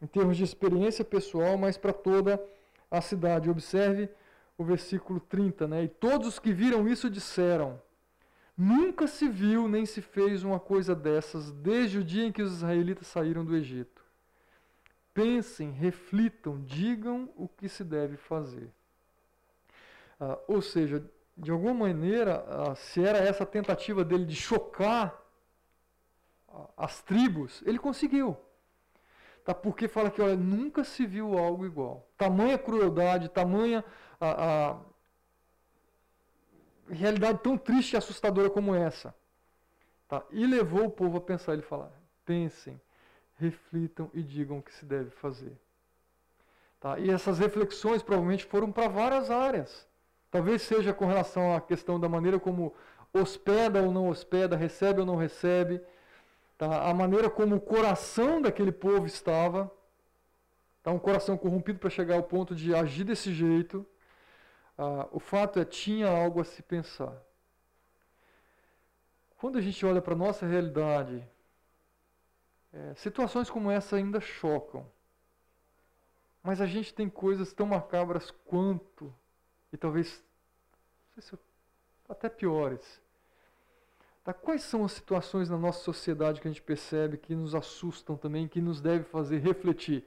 [0.00, 2.42] em termos de experiência pessoal, mas para toda
[2.90, 3.50] a cidade.
[3.50, 4.08] Observe
[4.56, 5.84] o versículo 30, né?
[5.84, 7.78] E todos os que viram isso disseram:
[8.56, 12.54] Nunca se viu nem se fez uma coisa dessas desde o dia em que os
[12.54, 14.07] israelitas saíram do Egito.
[15.18, 18.72] Pensem, reflitam, digam o que se deve fazer.
[20.20, 21.04] Ah, ou seja,
[21.36, 25.20] de alguma maneira, ah, se era essa tentativa dele de chocar
[26.48, 28.36] ah, as tribos, ele conseguiu.
[29.44, 29.52] Tá?
[29.52, 32.08] Porque fala que olha, nunca se viu algo igual.
[32.16, 33.84] Tamanha crueldade, tamanha
[34.20, 34.80] a, a
[36.88, 39.12] realidade tão triste e assustadora como essa.
[40.06, 40.24] Tá?
[40.30, 41.90] E levou o povo a pensar, ele falar,
[42.24, 42.80] pensem,
[43.38, 45.56] reflitam e digam o que se deve fazer.
[46.80, 46.98] Tá?
[46.98, 49.86] E essas reflexões provavelmente foram para várias áreas.
[50.30, 52.74] Talvez seja com relação à questão da maneira como
[53.12, 55.80] hospeda ou não hospeda, recebe ou não recebe,
[56.58, 56.88] tá?
[56.88, 59.70] a maneira como o coração daquele povo estava,
[60.82, 60.90] tá?
[60.90, 63.86] um coração corrompido para chegar ao ponto de agir desse jeito.
[64.76, 67.16] Ah, o fato é tinha algo a se pensar.
[69.38, 71.26] Quando a gente olha para a nossa realidade,
[72.72, 74.86] é, situações como essa ainda chocam.
[76.42, 79.12] Mas a gente tem coisas tão macabras quanto,
[79.72, 80.22] e talvez
[81.18, 81.38] se,
[82.08, 83.00] até piores.
[84.24, 84.32] Tá?
[84.32, 88.48] Quais são as situações na nossa sociedade que a gente percebe que nos assustam também,
[88.48, 90.06] que nos deve fazer refletir?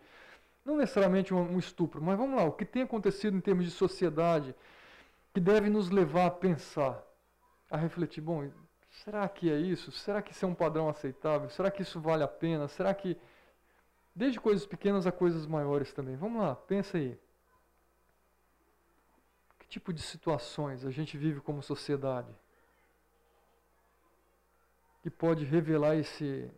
[0.64, 3.72] Não necessariamente um, um estupro, mas vamos lá, o que tem acontecido em termos de
[3.72, 4.56] sociedade
[5.34, 7.04] que deve nos levar a pensar,
[7.70, 8.22] a refletir?
[8.22, 8.50] Bom,
[8.92, 9.92] Será que é isso?
[9.92, 11.50] Será que isso é um padrão aceitável?
[11.50, 12.68] Será que isso vale a pena?
[12.68, 13.18] Será que.
[14.14, 16.16] Desde coisas pequenas a coisas maiores também.
[16.18, 17.18] Vamos lá, pensa aí.
[19.58, 22.30] Que tipo de situações a gente vive como sociedade?
[25.02, 26.52] Que pode revelar esse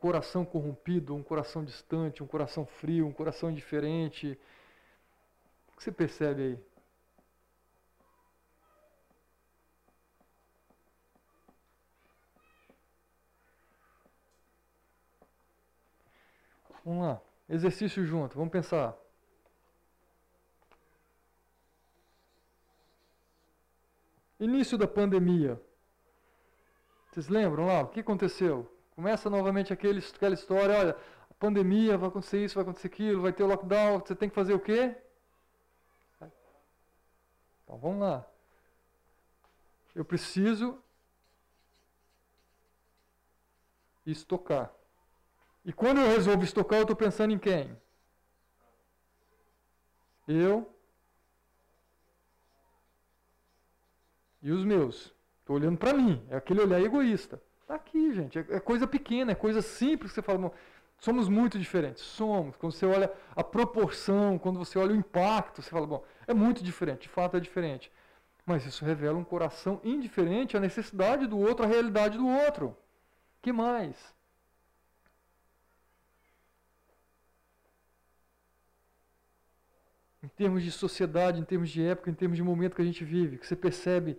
[0.00, 4.38] coração corrompido, um coração distante, um coração frio, um coração indiferente.
[5.72, 6.73] O que você percebe aí?
[16.84, 17.20] Vamos lá.
[17.48, 18.36] Exercício junto.
[18.36, 18.96] Vamos pensar.
[24.38, 25.60] Início da pandemia.
[27.10, 27.80] Vocês lembram lá?
[27.80, 28.70] O que aconteceu?
[28.94, 30.96] Começa novamente aquele, aquela história, olha,
[31.30, 34.34] a pandemia, vai acontecer isso, vai acontecer aquilo, vai ter o lockdown, você tem que
[34.34, 34.96] fazer o quê?
[37.64, 38.26] Então vamos lá.
[39.94, 40.78] Eu preciso
[44.04, 44.72] estocar.
[45.64, 47.76] E quando eu resolvo estocar, eu estou pensando em quem?
[50.28, 50.70] Eu
[54.42, 55.14] e os meus.
[55.40, 56.22] Estou olhando para mim.
[56.28, 57.42] É aquele olhar egoísta.
[57.62, 58.38] Está aqui, gente.
[58.38, 60.52] É, é, coisa pequena, é coisa simples que você fala.
[60.98, 62.02] somos muito diferentes.
[62.02, 62.56] Somos.
[62.56, 66.62] Quando você olha a proporção, quando você olha o impacto, você fala, bom, é muito
[66.62, 67.02] diferente.
[67.02, 67.90] De fato é diferente.
[68.44, 72.76] Mas isso revela um coração indiferente à necessidade do outro, à realidade do outro.
[73.40, 74.14] que mais?
[80.36, 83.38] Termos de sociedade, em termos de época, em termos de momento que a gente vive,
[83.38, 84.18] que você percebe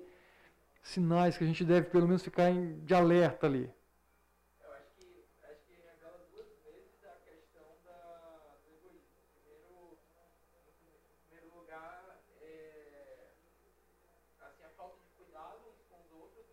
[0.84, 3.70] sinais que a gente deve pelo menos ficar em, de alerta ali.
[4.64, 9.18] Eu acho que, acho que revela duas vezes a questão da, do egoísmo.
[9.34, 9.98] Primeiro,
[11.10, 13.30] em primeiro lugar, é,
[14.42, 16.46] assim, a falta de cuidado uns com os outros,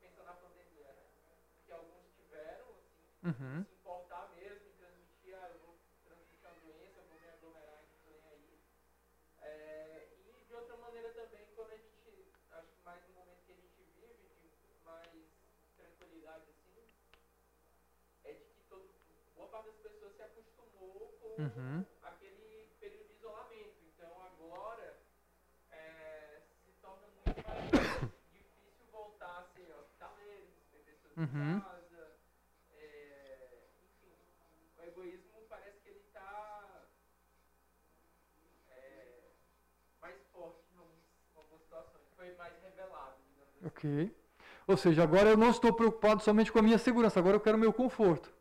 [0.00, 1.04] pensando na pandemia, né?
[1.56, 3.64] Porque alguns tiveram, assim, Uhum.
[3.64, 7.80] se importar mesmo em transmitir, ah, eu vou transmitir a doença, eu vou me aglomerar,
[7.80, 8.60] então nem aí.
[9.42, 13.52] É, e de outra maneira também, quando a gente, acho que mais no momento que
[13.52, 14.16] a gente vive,
[14.62, 15.12] de mais
[15.76, 16.78] tranquilidade assim,
[18.24, 18.88] é de que todo,
[19.36, 21.84] boa parte das pessoas se acostumou com Uhum.
[22.02, 23.76] aquele período de isolamento.
[23.94, 24.96] Então agora
[25.70, 27.70] é, se torna muito mais
[28.32, 31.56] difícil voltar a ser hospitaleiros, ter pessoas Uhum.
[31.56, 32.16] em casa.
[32.76, 34.12] é, enfim,
[34.78, 36.86] o egoísmo parece que ele está
[40.00, 41.04] mais forte em algumas,
[41.36, 42.04] algumas situações.
[42.16, 43.66] Foi mais revelado, digamos assim.
[43.66, 44.16] Ok.
[44.66, 47.56] Ou seja, agora eu não estou preocupado somente com a minha segurança, agora eu quero
[47.56, 48.32] o meu conforto.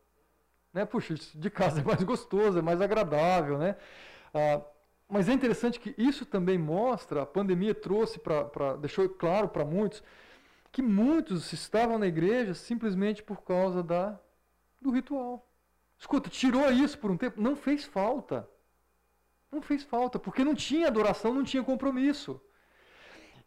[0.74, 0.86] Né?
[0.86, 3.76] Puxa, de casa é mais gostoso, é mais agradável, né?
[4.34, 4.62] Ah,
[5.08, 10.04] mas é interessante que isso também mostra, a pandemia trouxe para, deixou claro para muitos,
[10.72, 14.20] que muitos estavam na igreja simplesmente por causa da,
[14.80, 15.48] do ritual.
[15.98, 18.48] Escuta, tirou isso por um tempo, não fez falta.
[19.52, 22.40] Não fez falta, porque não tinha adoração, não tinha compromisso.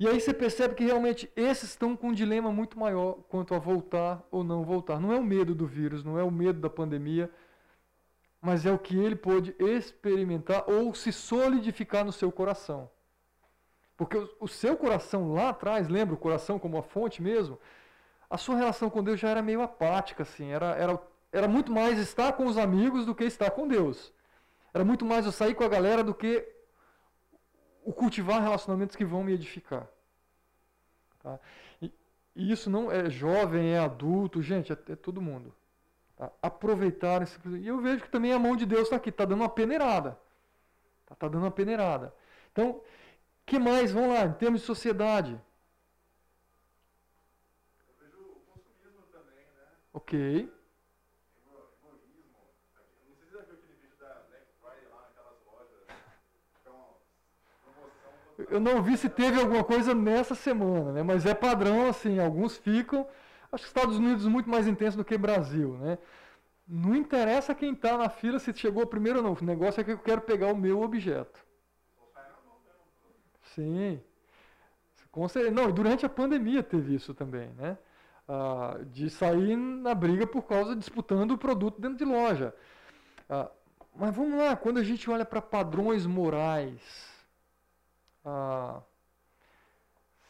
[0.03, 3.59] E aí você percebe que realmente esses estão com um dilema muito maior quanto a
[3.61, 4.99] voltar ou não voltar.
[4.99, 7.31] Não é o medo do vírus, não é o medo da pandemia,
[8.41, 12.91] mas é o que ele pôde experimentar ou se solidificar no seu coração.
[13.97, 17.57] Porque o, seu coração lá atrás, lembra o coração como a fonte mesmo?
[18.29, 21.01] A sua relação com Deus já era meio apática, assim, era, era,
[21.31, 24.13] era muito mais estar com os amigos do que estar com Deus.
[24.75, 26.45] Era muito mais eu sair com a galera do que
[27.85, 29.92] o cultivar relacionamentos que vão me edificar.
[31.23, 31.39] Tá?
[31.81, 31.93] E,
[32.37, 35.55] e isso não é jovem, é adulto, gente, é, é todo mundo.
[36.17, 36.31] Tá?
[36.43, 37.39] Aproveitar esse.
[37.59, 40.19] E eu vejo que também a mão de Deus está aqui, está dando uma peneirada.
[41.03, 42.15] Está tá dando uma peneirada.
[42.53, 42.83] Então,
[43.47, 43.93] que mais?
[43.93, 45.33] Vamos lá, em termos de sociedade.
[47.89, 49.67] Eu vejo o consumismo também, né?
[49.93, 50.19] Ok.
[50.19, 50.49] Ego-
[51.83, 52.39] Egoísmo.
[52.77, 55.87] Aqui- Não sei se você já viu aquele vídeo da Black Friday lá naquelas lojas.
[56.65, 56.99] Com
[57.65, 58.13] promoção.
[58.51, 61.03] Eu não vi se teve alguma coisa nessa semana, né?
[61.03, 63.07] mas é padrão, assim, alguns ficam.
[63.51, 65.99] Acho que Estados Unidos muito mais intenso do que Brasil, né?
[66.67, 69.33] Não interessa quem está na fila se chegou primeiro ou não.
[69.33, 71.45] O negócio é que eu quero pegar o meu objeto.
[73.55, 74.01] Sim.
[75.53, 77.77] Não, e durante a pandemia teve isso também, né?
[78.27, 82.55] Ah, de sair na briga por causa disputando o produto dentro de loja.
[83.29, 83.51] Ah,
[83.95, 87.12] mas vamos lá, quando a gente olha para padrões morais.
[88.25, 88.83] Ah,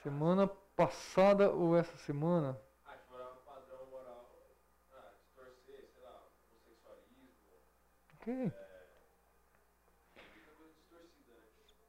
[0.03, 2.59] semana passada ou essa semana?
[2.87, 4.31] Ah, tipo, um padrão moral.
[4.93, 7.29] Ah, distorcer, sei lá, homossexualismo.
[8.15, 8.53] Ok.
[10.75, 11.47] Distorcida, né?
[11.65, 11.85] Acho que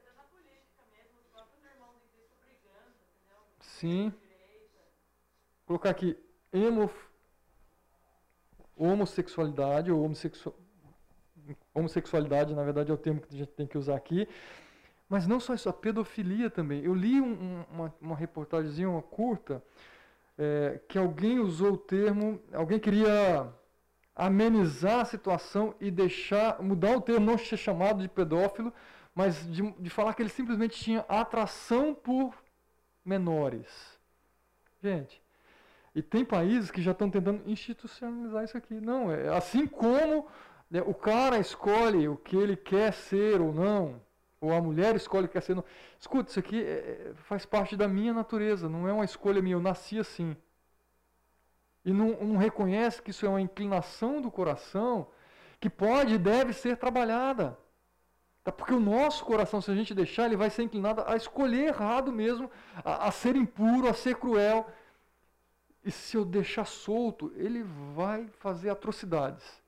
[0.00, 3.40] até na política mesmo, os próprios irmãos em Cristo brigando, entendeu?
[3.60, 4.12] Sim.
[5.66, 6.16] Colocar aqui
[6.52, 6.90] hemo,
[8.76, 10.54] homossexualidade ou homossexual,
[11.74, 14.28] homossexualidade, na verdade é o termo que a gente tem que usar aqui,
[15.08, 16.82] mas não só isso, a pedofilia também.
[16.82, 19.62] Eu li um, um, uma, uma reportagem uma curta
[20.38, 23.52] é, que alguém usou o termo, alguém queria
[24.16, 28.72] amenizar a situação e deixar, mudar o termo, não ser chamado de pedófilo,
[29.14, 32.34] mas de, de falar que ele simplesmente tinha atração por
[33.04, 33.98] menores.
[34.82, 35.22] Gente,
[35.94, 38.74] e tem países que já estão tentando institucionalizar isso aqui.
[38.74, 40.26] Não, é assim como
[40.70, 44.00] né, o cara escolhe o que ele quer ser ou não,
[44.40, 45.52] ou a mulher escolhe o que quer ser.
[45.52, 45.64] Ou não.
[45.98, 49.60] Escuta, isso aqui é, faz parte da minha natureza, não é uma escolha minha, eu
[49.60, 50.36] nasci assim.
[51.84, 55.08] E não, não reconhece que isso é uma inclinação do coração
[55.60, 57.58] que pode e deve ser trabalhada.
[58.42, 58.52] Tá?
[58.52, 62.12] Porque o nosso coração, se a gente deixar, ele vai ser inclinado a escolher errado
[62.12, 62.50] mesmo,
[62.84, 64.66] a, a ser impuro, a ser cruel.
[65.82, 67.62] E se eu deixar solto, ele
[67.94, 69.63] vai fazer atrocidades.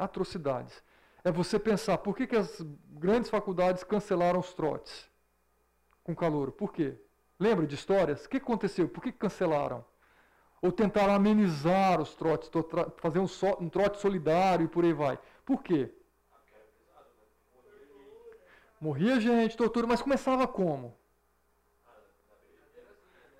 [0.00, 0.82] Atrocidades.
[1.22, 5.08] É você pensar, por que, que as grandes faculdades cancelaram os trotes
[6.02, 6.52] com calor?
[6.52, 6.96] Por quê?
[7.38, 8.24] Lembra de histórias?
[8.24, 8.88] O que aconteceu?
[8.88, 9.84] Por que cancelaram?
[10.62, 12.50] Ou tentaram amenizar os trotes,
[12.98, 15.18] fazer um, so, um trote solidário e por aí vai.
[15.44, 15.90] Por quê?
[18.80, 20.96] Morria gente, tortura, mas começava como?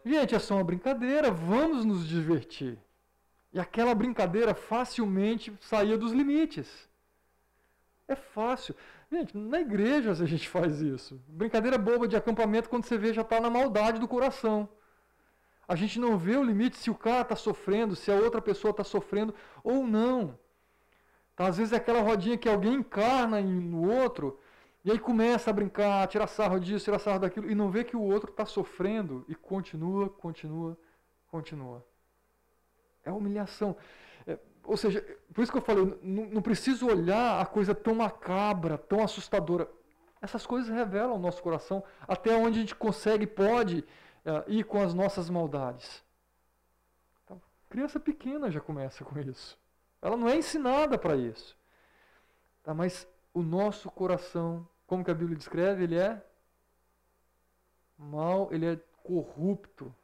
[0.05, 2.79] Gente, é só uma brincadeira, vamos nos divertir.
[3.53, 6.89] E aquela brincadeira facilmente saía dos limites.
[8.07, 8.75] É fácil.
[9.11, 11.21] Gente, na igreja a gente faz isso.
[11.29, 14.69] Brincadeira boba de acampamento quando você vê já está na maldade do coração.
[15.67, 18.73] A gente não vê o limite se o cara está sofrendo, se a outra pessoa
[18.73, 20.39] está sofrendo ou não.
[21.37, 24.39] Tá, às vezes é aquela rodinha que alguém encarna no outro
[24.85, 27.97] e aí começa a brincar, tirar sarro disso, tirar sarro daquilo, e não vê que
[27.97, 30.77] o outro está sofrendo e continua, continua,
[31.29, 31.85] continua.
[33.11, 33.77] É humilhação.
[34.27, 35.01] É, ou seja,
[35.35, 39.69] por isso que eu falei, não, preciso olhar a coisa tão macabra, tão assustadora.
[40.23, 43.81] Essas coisas revelam o nosso coração, até onde a gente consegue, pode
[44.25, 46.05] uh, ir com as nossas maldades.
[47.25, 49.59] Então, criança pequena já começa com isso.
[50.03, 51.57] Ela não é ensinada para isso.
[52.63, 56.23] Tá, mas o nosso coração, como que a Bíblia descreve, ele é
[57.97, 59.95] mal, ele é corrupto.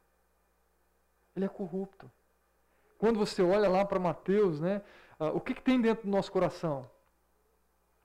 [1.35, 2.11] Ele é corrupto.
[2.97, 4.81] Quando você olha lá para Mateus, né,
[5.19, 6.89] uh, o que, que tem dentro do nosso coração?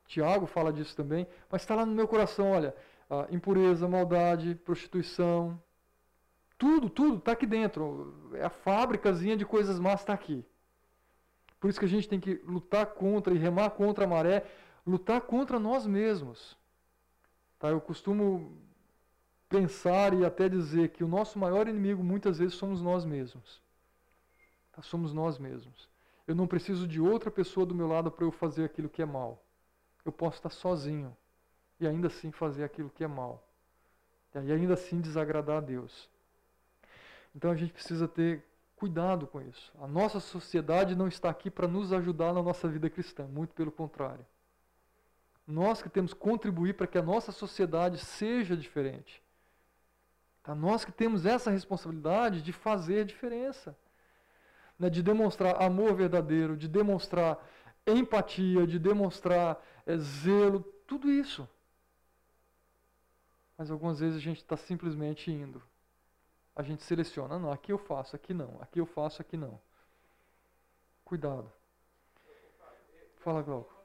[0.07, 2.74] Tiago fala disso também, mas está lá no meu coração, olha,
[3.11, 5.59] uh, impureza, maldade, prostituição,
[6.59, 8.14] tudo, tudo está aqui dentro.
[8.34, 10.45] É a fábricazinha de coisas más está aqui.
[11.59, 14.45] Por isso que a gente tem que lutar contra e remar contra a maré,
[14.86, 16.59] lutar contra nós mesmos.
[17.59, 17.68] Tá?
[17.68, 18.53] Eu costumo
[19.49, 23.62] pensar e até dizer que o nosso maior inimigo muitas vezes somos nós mesmos.
[24.73, 24.83] Tá?
[24.83, 25.89] Somos nós mesmos.
[26.27, 29.07] Eu não preciso de outra pessoa do meu lado para eu fazer aquilo que é
[29.07, 29.45] mal.
[30.05, 31.16] Eu posso estar sozinho
[31.79, 33.47] e ainda assim fazer aquilo que é mal.
[34.35, 36.09] E ainda assim desagradar a Deus.
[37.35, 38.45] Então a gente precisa ter
[38.77, 39.73] cuidado com isso.
[39.81, 43.70] A nossa sociedade não está aqui para nos ajudar na nossa vida cristã, muito pelo
[43.70, 44.25] contrário.
[45.47, 49.23] Nós que temos que contribuir para que a nossa sociedade seja diferente.
[50.43, 50.55] Tá?
[50.55, 53.77] Nós que temos essa responsabilidade de fazer diferença.
[54.79, 54.91] Né?
[54.91, 57.39] De demonstrar amor verdadeiro, de demonstrar
[57.87, 61.49] empatia, de demonstrar é, zelo, tudo isso.
[63.57, 65.62] Mas algumas vezes a gente está simplesmente indo.
[66.55, 69.61] A gente seleciona, não, aqui eu faço, aqui não, aqui eu faço, aqui não.
[71.05, 71.51] Cuidado.
[73.16, 73.82] Fala, Glauco.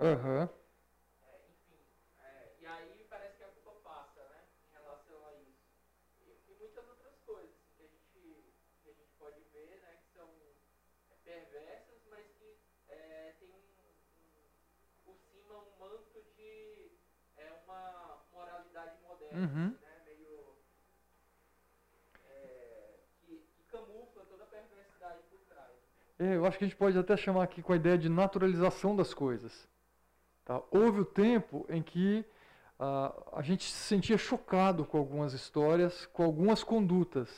[0.00, 0.42] Uhum.
[0.42, 1.82] É, enfim,
[2.22, 5.66] é, e aí parece que a culpa passa, né, em relação a isso.
[6.22, 9.98] E, e muitas outras coisas assim, que, a gente, que a gente pode ver, né,
[10.00, 10.28] que são
[11.10, 14.44] é, perversas, mas que é, tem um, um,
[15.04, 16.92] por cima um manto de
[17.36, 19.76] é, uma moralidade moderna, uhum.
[19.82, 20.54] né, meio
[23.26, 25.74] que, que camufla toda a perversidade por trás.
[26.20, 29.12] Eu acho que a gente pode até chamar aqui com a ideia de naturalização das
[29.12, 29.66] coisas.
[30.48, 30.62] Tá?
[30.70, 32.24] Houve o tempo em que
[32.80, 37.28] uh, a gente se sentia chocado com algumas histórias, com algumas condutas.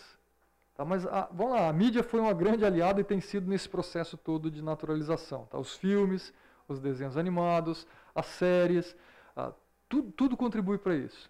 [0.77, 0.85] Tá?
[0.85, 4.17] Mas a, vamos lá, a mídia foi uma grande aliada e tem sido nesse processo
[4.17, 5.45] todo de naturalização.
[5.47, 5.59] Tá?
[5.59, 6.33] Os filmes,
[6.69, 7.85] os desenhos animados,
[8.15, 8.97] as séries,
[9.37, 9.53] ah,
[9.89, 11.29] tudo, tudo contribui para isso.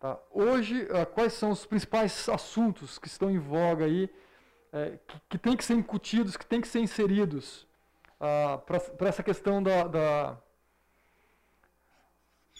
[0.00, 0.18] Tá?
[0.32, 4.10] Hoje, ah, quais são os principais assuntos que estão em voga aí,
[4.72, 7.64] é, que, que tem que ser incutidos, que tem que ser inseridos
[8.18, 10.38] ah, para essa questão da, da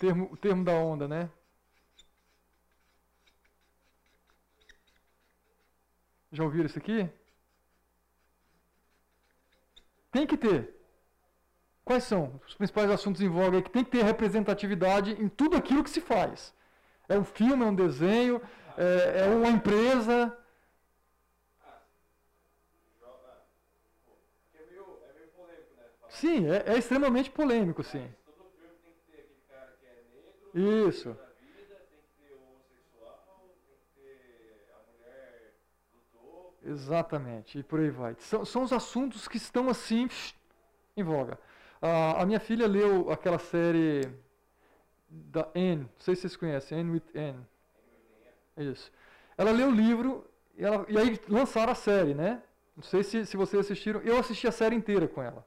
[0.00, 1.30] termo, termo da onda, né?
[6.32, 7.08] Já ouviram isso aqui?
[10.12, 10.74] Tem que ter.
[11.84, 15.56] Quais são os principais assuntos em voga aí que tem que ter representatividade em tudo
[15.56, 16.54] aquilo que se faz?
[17.08, 18.40] É um filme, é um desenho,
[18.76, 20.36] é, é uma empresa.
[26.08, 28.08] Sim, é, é extremamente polêmico, sim.
[30.54, 31.16] Lutou.
[36.62, 38.14] Exatamente, e por aí vai.
[38.18, 40.08] São, são os assuntos que estão assim
[40.96, 41.38] em voga.
[41.80, 44.08] Ah, a minha filha leu aquela série
[45.08, 47.46] da Anne, não sei se vocês conhecem, Anne with Anne.
[48.56, 48.92] Isso.
[49.36, 50.24] Ela leu o livro
[50.56, 52.42] e, ela, e aí lançaram a série, né?
[52.76, 54.00] Não sei se, se vocês assistiram.
[54.00, 55.44] Eu assisti a série inteira com ela.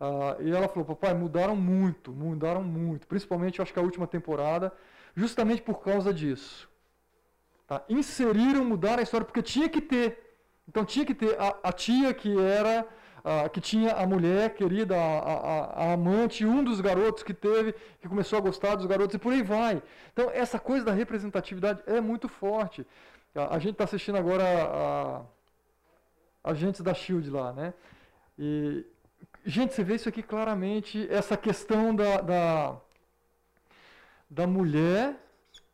[0.00, 3.06] Ah, e ela falou, papai, mudaram muito, mudaram muito.
[3.06, 4.72] Principalmente, eu acho que a última temporada,
[5.14, 6.68] justamente por causa disso.
[7.66, 7.82] Tá?
[7.88, 10.24] Inseriram, mudaram a história, porque tinha que ter.
[10.68, 12.86] Então tinha que ter a, a tia que era,
[13.24, 17.74] ah, que tinha a mulher querida, a, a, a amante, um dos garotos que teve,
[18.00, 19.82] que começou a gostar dos garotos e por aí vai.
[20.12, 22.86] Então essa coisa da representatividade é muito forte.
[23.34, 25.22] A, a gente está assistindo agora a,
[26.50, 27.74] Agentes da Shield lá, né?
[28.38, 28.86] E,
[29.48, 32.80] gente, você vê isso aqui claramente, essa questão da, da,
[34.28, 35.16] da mulher.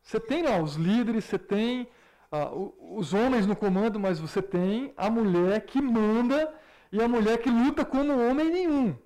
[0.02, 1.88] Você tem lá os líderes, você tem
[2.30, 6.52] ah, os homens no comando, mas você tem a mulher que manda
[6.92, 8.96] e a mulher que luta como homem nenhum.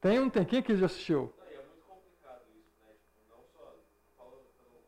[0.00, 0.44] Tem ou não tem?
[0.44, 1.34] Quem aqui já assistiu?
[1.36, 2.94] Não, e é muito complicado isso, né?
[3.02, 3.74] Tipo, não só
[4.16, 4.78] falando pelo,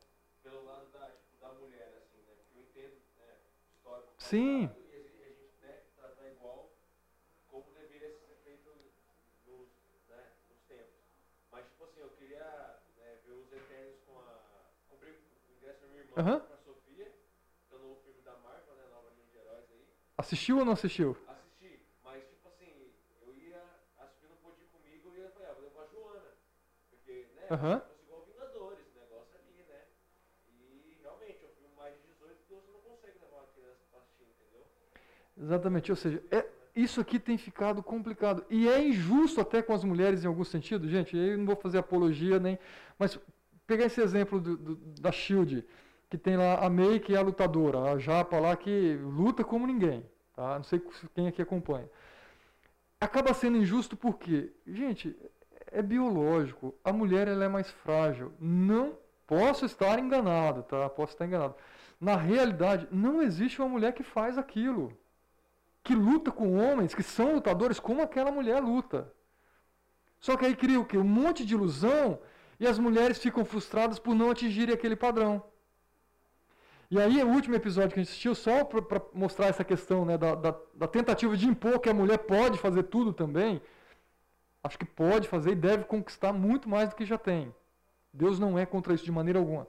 [0.45, 2.33] pelo lado da, tipo, da mulher, assim, né?
[2.47, 4.13] Porque eu entendo, né, o histórico.
[4.15, 4.69] do Sim.
[4.69, 6.71] passado E a gente, a gente, né, tratar igual
[7.51, 8.71] como deveria ser feito
[9.51, 9.67] nos,
[10.07, 10.95] né, nos tempos.
[11.51, 14.71] Mas, tipo assim, eu queria né, ver os Eternos com a...
[14.89, 15.19] Comprei o
[15.59, 16.10] ingresso da minha irmã Aham.
[16.10, 16.10] pra Sofia, que é o novo filme da Marvel, né?
[16.10, 16.10] Nova linha de
[19.37, 19.85] heróis aí.
[20.17, 21.17] Assistiu ou não assistiu?
[21.29, 22.91] Assisti, mas tipo assim,
[23.27, 23.61] eu ia,
[23.99, 26.31] a Sofia não pôde ir comigo, eu ia falar, ah, vou levar a Joana.
[26.91, 27.81] Porque, né, Aham.
[27.81, 29.81] fosse igual Vingadores, o negócio ali, né?
[30.49, 33.81] E realmente, é um filme mais de 18 que você não consegue levar uma criança
[33.91, 34.67] pra assistir, entendeu?
[35.39, 36.47] Exatamente, ou seja, é,
[36.77, 38.45] isso aqui tem ficado complicado.
[38.51, 41.17] E é injusto até com as mulheres em algum sentido, gente.
[41.17, 42.59] Eu não vou fazer apologia nem.
[42.99, 43.19] Mas
[43.67, 45.65] pegar esse exemplo do- do- da Shield,
[46.11, 49.67] que tem lá a May, que é a lutadora, a Japa lá que luta como
[49.67, 50.05] ninguém.
[50.35, 50.57] Tá?
[50.57, 50.83] Não sei
[51.15, 51.89] quem aqui acompanha.
[53.01, 55.17] Acaba sendo injusto porque, gente,
[55.71, 56.75] é biológico.
[56.85, 58.33] A mulher ela é mais frágil.
[58.41, 60.89] Não posso estar enganado, tá?
[60.91, 61.55] Posso estar enganado.
[62.01, 64.99] Na realidade, não existe uma mulher que faz aquilo
[65.83, 69.13] que luta com homens que são lutadores como aquela mulher luta.
[70.19, 70.99] Só que aí cria o quê?
[70.99, 72.19] Um monte de ilusão
[72.59, 75.43] e as mulheres ficam frustradas por não atingirem aquele padrão.
[76.91, 80.19] E aí o último episódio que a gente assistiu, só para mostrar essa questão né,
[80.19, 83.63] da, da, da tentativa de impor que a mulher pode fazer tudo também,
[84.65, 87.55] acho que pode fazer e deve conquistar muito mais do que já tem.
[88.13, 89.69] Deus não é contra isso de maneira alguma.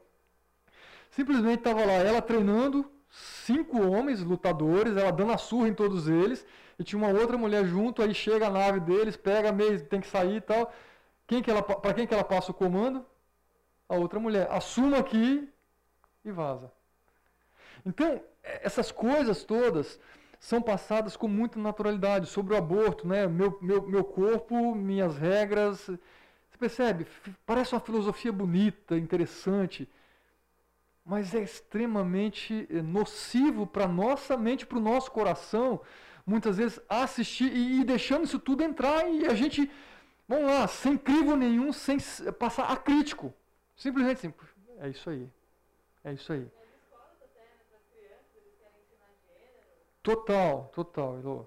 [1.12, 6.44] Simplesmente estava lá ela treinando cinco homens lutadores, ela dando a surra em todos eles,
[6.80, 10.08] e tinha uma outra mulher junto, aí chega a nave deles, pega meio, tem que
[10.08, 10.74] sair e tal.
[11.28, 13.06] Quem que ela, para quem que ela passa o comando?
[13.88, 14.48] A outra mulher.
[14.50, 15.48] Assuma aqui
[16.26, 16.72] e vaza.
[17.86, 20.00] Então, essas coisas todas
[20.40, 23.28] são passadas com muita naturalidade sobre o aborto, né?
[23.28, 25.80] Meu, meu, meu corpo, minhas regras.
[25.80, 27.08] Você percebe?
[27.46, 29.88] Parece uma filosofia bonita, interessante,
[31.06, 35.82] mas é extremamente eh, nocivo para nossa mente, para o nosso coração,
[36.26, 39.70] muitas vezes assistir e ir deixando isso tudo entrar e a gente,
[40.28, 41.98] vamos lá, sem crivo nenhum, sem
[42.40, 43.34] passar a crítico.
[43.76, 44.34] Simplesmente assim,
[44.80, 45.28] é isso aí.
[46.04, 46.40] É isso aí.
[46.40, 49.68] Nas escolas até, né, para as crianças, eles querem ensinar gênero.
[50.04, 51.46] Total, total, Elô.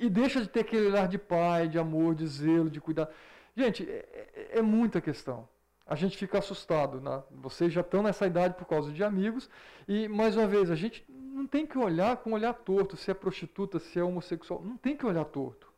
[0.00, 3.12] e, deixa de ter aquele olhar de pai, de amor, de zelo, de cuidado.
[3.56, 5.48] Gente, é, é- é muita questão.
[5.86, 7.22] A gente fica assustado, né?
[7.30, 9.50] vocês já estão nessa idade por causa de amigos
[9.86, 13.14] e, mais uma vez, a gente não tem que olhar com olhar torto se é
[13.14, 15.70] prostituta, se é homossexual, não tem que olhar torto.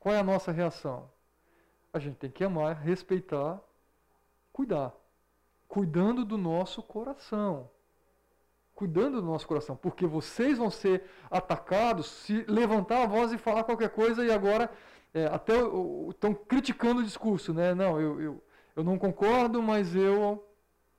[0.00, 1.08] Qual é a nossa reação?
[1.92, 3.60] A gente tem que amar, respeitar,
[4.52, 4.92] cuidar.
[5.68, 7.70] Cuidando do nosso coração
[8.76, 13.64] cuidando do nosso coração, porque vocês vão ser atacados se levantar a voz e falar
[13.64, 14.70] qualquer coisa e agora
[15.14, 15.54] é, até
[16.10, 17.74] estão criticando o discurso, né?
[17.74, 18.42] Não, eu, eu,
[18.76, 20.46] eu não concordo, mas eu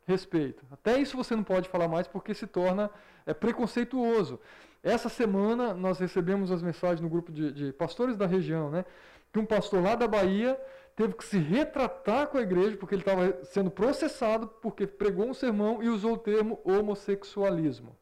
[0.07, 0.65] respeito.
[0.71, 2.89] Até isso você não pode falar mais porque se torna
[3.27, 4.39] é, preconceituoso.
[4.81, 8.85] Essa semana nós recebemos as mensagens no grupo de, de pastores da região, né?
[9.31, 10.59] Que um pastor lá da Bahia
[10.97, 15.33] teve que se retratar com a igreja porque ele estava sendo processado porque pregou um
[15.33, 17.95] sermão e usou o termo homossexualismo.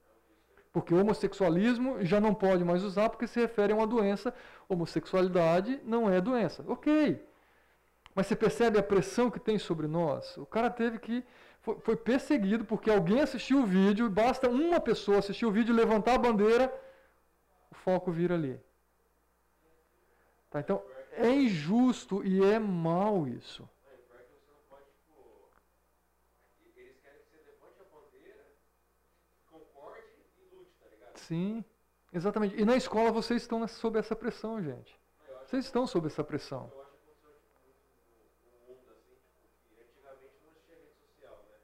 [0.72, 4.34] Porque homossexualismo já não pode mais usar porque se refere a uma doença.
[4.70, 6.64] Homossexualidade não é doença.
[6.70, 7.22] Ok.
[8.16, 10.38] Mas você percebe a pressão que tem sobre nós?
[10.38, 11.22] O cara teve que.
[11.60, 15.76] Foi, foi perseguido porque alguém assistiu o vídeo, basta uma pessoa assistir o vídeo e
[15.76, 16.74] levantar a bandeira,
[17.70, 18.58] o foco vira ali.
[20.50, 20.82] Tá, então,
[21.18, 23.68] é injusto e é mal isso.
[23.84, 25.50] Tipo.
[31.00, 31.20] tá?
[31.20, 31.64] Sim,
[32.14, 32.60] exatamente.
[32.60, 35.00] E na escola vocês estão sob essa pressão, gente.
[35.46, 36.72] Vocês estão sob essa pressão.
[36.74, 38.02] eu acho que aconteceu tipo, muito
[38.44, 41.58] no, no mundo, assim, tipo, que antigamente não existia rede social, né?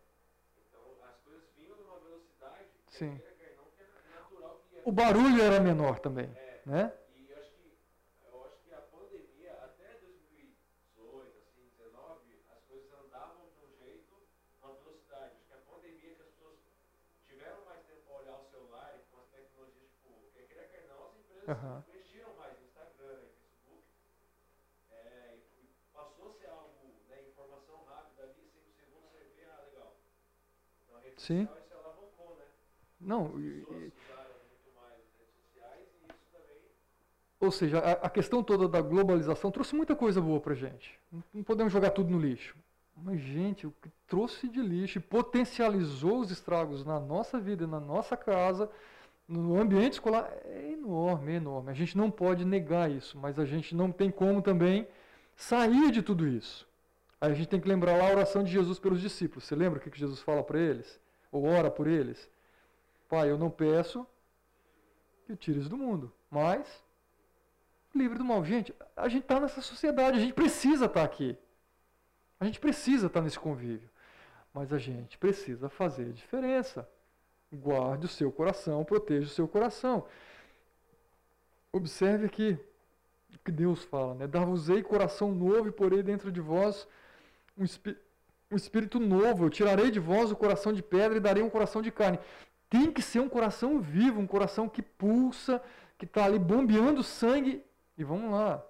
[0.69, 3.17] Então as coisas vinham numa velocidade que Sim.
[3.17, 4.81] queira, quer não, que era natural que ia.
[4.85, 6.93] O barulho era menor também, É, né?
[7.17, 7.73] E eu acho que
[8.29, 14.13] eu acho que a pandemia até 2018, assim, 19, as coisas andavam de um jeito,
[14.61, 15.33] uma velocidade.
[15.41, 16.57] Acho que a pandemia que as pessoas
[17.25, 20.85] tiveram mais tempo para olhar o celular e com as tecnologias, tipo, quer queira quer
[21.51, 21.83] Aham.
[21.89, 23.83] investiram mais no Instagram, em Facebook.
[24.91, 25.37] É,
[25.93, 26.71] passou a ser algo,
[27.09, 29.95] né, informação rápida ali, 5 segundos você vê, ah, legal.
[30.83, 31.45] Então a rede Sim.
[31.45, 32.45] social isso alavancou, né?
[33.01, 36.61] Não, As pessoas usaram muito mais as redes sociais e isso também
[37.39, 40.97] ou seja, a, a questão toda da globalização trouxe muita coisa boa pra gente.
[41.11, 42.55] Não, não podemos jogar tudo no lixo.
[42.95, 47.67] Mas, gente, o que trouxe de lixo e potencializou os estragos na nossa vida, e
[47.67, 48.69] na nossa casa,
[49.31, 51.71] no ambiente escolar, é enorme, enorme.
[51.71, 54.87] A gente não pode negar isso, mas a gente não tem como também
[55.35, 56.67] sair de tudo isso.
[57.19, 59.45] Aí a gente tem que lembrar lá a oração de Jesus pelos discípulos.
[59.45, 60.99] Você lembra o que Jesus fala para eles?
[61.31, 62.29] Ou ora por eles?
[63.07, 64.05] Pai, eu não peço
[65.25, 66.83] que tires do mundo, mas
[67.95, 68.43] livre do mal.
[68.43, 71.37] Gente, a gente está nessa sociedade, a gente precisa estar aqui.
[72.39, 73.89] A gente precisa estar nesse convívio.
[74.53, 76.87] Mas a gente precisa fazer a diferença.
[77.51, 80.05] Guarde o seu coração, proteja o seu coração.
[81.73, 82.57] Observe aqui
[83.33, 84.27] o que Deus fala, né?
[84.27, 86.87] Dar-vos-ei coração novo e porei dentro de vós
[87.57, 87.97] um, espí
[88.49, 89.45] um espírito novo.
[89.45, 92.19] Eu tirarei de vós o coração de pedra e darei um coração de carne.
[92.69, 95.61] Tem que ser um coração vivo, um coração que pulsa,
[95.97, 97.63] que está ali bombeando sangue.
[97.97, 98.63] E vamos lá,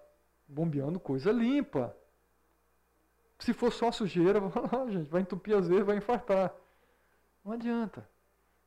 [0.48, 1.96] bombeando coisa limpa.
[3.40, 4.40] Se for só sujeira,
[4.90, 6.54] gente, vai entupir às vezes, vai infartar.
[7.44, 8.08] Não adianta.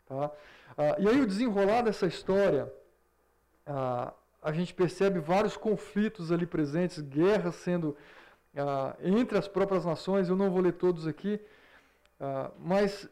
[0.06, 0.30] Tá?
[0.76, 2.72] Ah, e aí o desenrolar dessa história,
[3.66, 4.12] ah,
[4.42, 7.96] a gente percebe vários conflitos ali presentes, guerras sendo
[8.56, 11.40] ah, entre as próprias nações, eu não vou ler todos aqui,
[12.20, 13.08] ah, mas,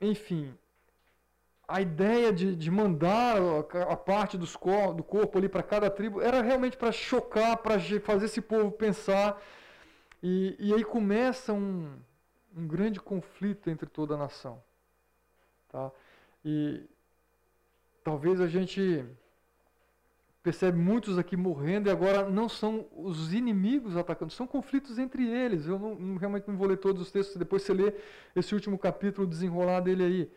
[0.00, 0.54] enfim,
[1.66, 5.90] a ideia de, de mandar a, a parte dos cor, do corpo ali para cada
[5.90, 9.40] tribo era realmente para chocar, para fazer esse povo pensar,
[10.22, 11.90] e, e aí começa um,
[12.56, 14.62] um grande conflito entre toda a nação.
[15.72, 15.90] Tá?
[16.44, 16.84] E
[18.04, 19.04] talvez a gente
[20.42, 25.66] percebe muitos aqui morrendo e agora não são os inimigos atacando, são conflitos entre eles.
[25.66, 27.94] Eu não, realmente não vou ler todos os textos, depois você lê
[28.36, 30.30] esse último capítulo, desenrolar dele aí.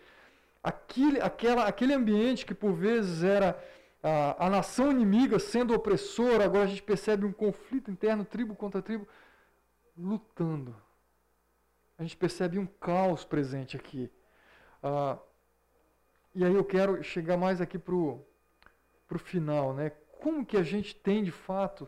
[0.63, 3.61] Aquele, aquela, aquele ambiente que por vezes era
[4.01, 8.81] a, a nação inimiga sendo opressora, agora a gente percebe um conflito interno, tribo contra
[8.81, 9.07] tribo,
[9.97, 10.75] lutando.
[11.97, 14.11] A gente percebe um caos presente aqui.
[14.85, 15.17] Ah,
[16.33, 18.25] e aí eu quero chegar mais aqui para o
[19.17, 19.91] final, né?
[20.25, 21.87] como que a gente tem de fato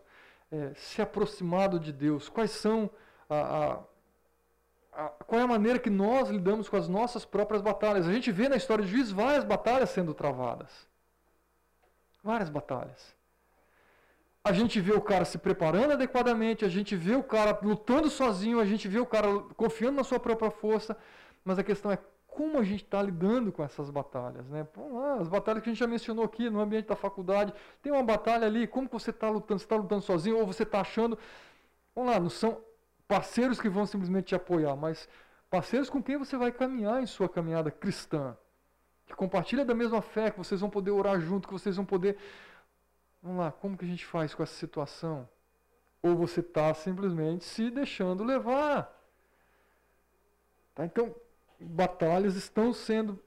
[0.52, 2.30] é, se aproximado de Deus?
[2.30, 2.88] Quais são
[3.28, 3.80] a, a,
[4.94, 8.08] a, qual é a maneira que nós lidamos com as nossas próprias batalhas?
[8.08, 10.88] A gente vê na história de Juiz várias batalhas sendo travadas.
[12.24, 13.16] Várias batalhas.
[14.44, 18.60] A gente vê o cara se preparando adequadamente, a gente vê o cara lutando sozinho,
[18.60, 20.96] a gente vê o cara confiando na sua própria força,
[21.44, 21.98] mas a questão é
[22.38, 24.48] como a gente está lidando com essas batalhas.
[24.48, 24.68] Né?
[25.20, 27.52] as batalhas que a gente já mencionou aqui no ambiente da faculdade,
[27.82, 29.58] tem uma batalha ali, como que você está lutando?
[29.58, 31.18] Você está lutando sozinho ou você está achando.
[31.96, 32.62] Vamos lá, não são
[33.08, 35.10] parceiros que vão simplesmente te apoiar, mas
[35.50, 38.38] parceiros com quem você vai caminhar em sua caminhada cristã.
[39.08, 42.20] Que compartilha da mesma fé, que vocês vão poder orar junto, que vocês vão poder
[43.24, 45.28] Vamos lá, como que a gente faz com essa situação?
[46.04, 48.96] Ou você está simplesmente se deixando levar.
[50.76, 50.86] Tá?
[50.86, 51.16] Então,
[51.60, 53.20] batalhas estão sendo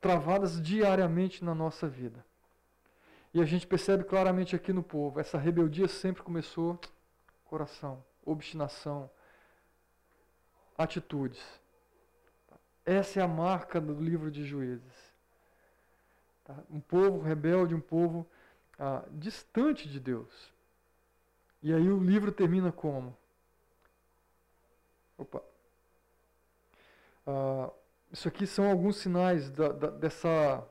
[0.00, 2.24] travadas diariamente na nossa vida.
[3.32, 6.78] E a gente percebe claramente aqui no povo, essa rebeldia sempre começou
[7.44, 9.10] coração, obstinação,
[10.76, 11.42] atitudes.
[12.84, 15.12] Essa é a marca do livro de Juízes.
[16.44, 16.56] Tá?
[16.68, 18.26] Um povo rebelde, um povo
[18.78, 20.52] ah, distante de Deus.
[21.62, 23.16] E aí o livro termina como?
[25.16, 25.51] Opa.
[27.26, 27.70] Ah,
[28.12, 30.64] isso aqui são alguns sinais da, da, dessa,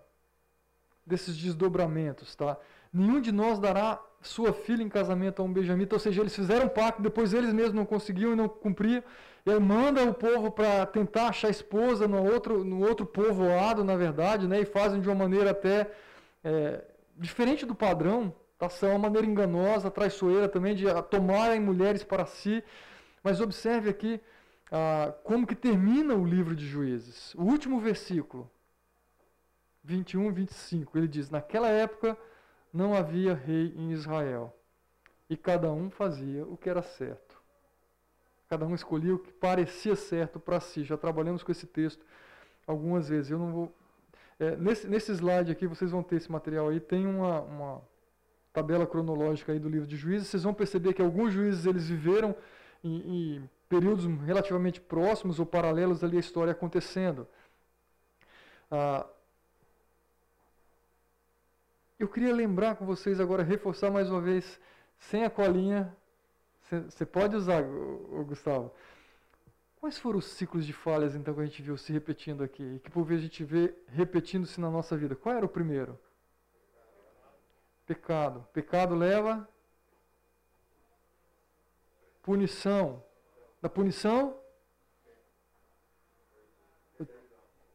[1.06, 2.58] desses desdobramentos, tá?
[2.94, 6.66] Nenhum de nós dará sua filha em casamento a um benjamita, ou seja, eles fizeram
[6.66, 9.04] um pacto, depois eles mesmos não conseguiam e não cumpriam,
[9.46, 13.96] e aí manda o povo para tentar achar esposa no outro, no outro povoado, na
[13.96, 15.90] verdade, né, e fazem de uma maneira até
[16.44, 16.84] é,
[17.18, 18.68] diferente do padrão, tá?
[18.84, 22.64] é uma maneira enganosa, traiçoeira também de tomarem mulheres para si.
[23.24, 24.20] Mas observe aqui
[24.72, 27.36] ah, como que termina o livro de Juízes.
[27.36, 28.50] O último versículo,
[29.84, 32.18] 21, 25, ele diz: Naquela época
[32.74, 34.56] não havia rei em Israel,
[35.30, 37.42] e cada um fazia o que era certo.
[38.48, 40.84] Cada um escolhia o que parecia certo para si.
[40.84, 42.06] Já trabalhamos com esse texto
[42.68, 43.32] algumas vezes.
[43.32, 43.76] Eu não vou
[44.42, 47.82] é, nesse, nesse slide aqui, vocês vão ter esse material aí, tem uma, uma
[48.52, 50.30] tabela cronológica aí do livro de juízes.
[50.30, 52.36] Vocês vão perceber que alguns juízes eles viveram
[52.84, 57.26] em, em períodos relativamente próximos ou paralelos ali à história acontecendo.
[58.70, 59.06] Ah,
[61.98, 64.60] eu queria lembrar com vocês agora, reforçar mais uma vez,
[65.00, 65.96] sem a colinha,
[66.90, 67.64] você pode usar,
[68.28, 68.74] Gustavo.
[69.80, 72.80] Quais foram os ciclos de falhas então que a gente viu se repetindo aqui e
[72.80, 75.16] que por vezes a gente vê repetindo-se na nossa vida?
[75.16, 75.98] Qual era o primeiro?
[77.86, 78.46] Pecado.
[78.52, 79.48] Pecado leva
[82.22, 83.02] punição.
[83.62, 84.36] Da punição?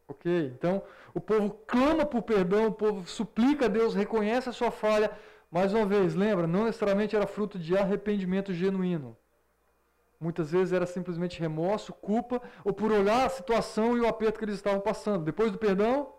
[0.07, 0.53] Ok?
[0.55, 0.83] Então,
[1.13, 5.11] o povo clama por perdão, o povo suplica a Deus, reconhece a sua falha.
[5.49, 9.17] Mais uma vez, lembra, não necessariamente era fruto de arrependimento genuíno.
[10.19, 14.45] Muitas vezes era simplesmente remorso, culpa, ou por olhar a situação e o aperto que
[14.45, 15.23] eles estavam passando.
[15.23, 16.11] Depois do perdão,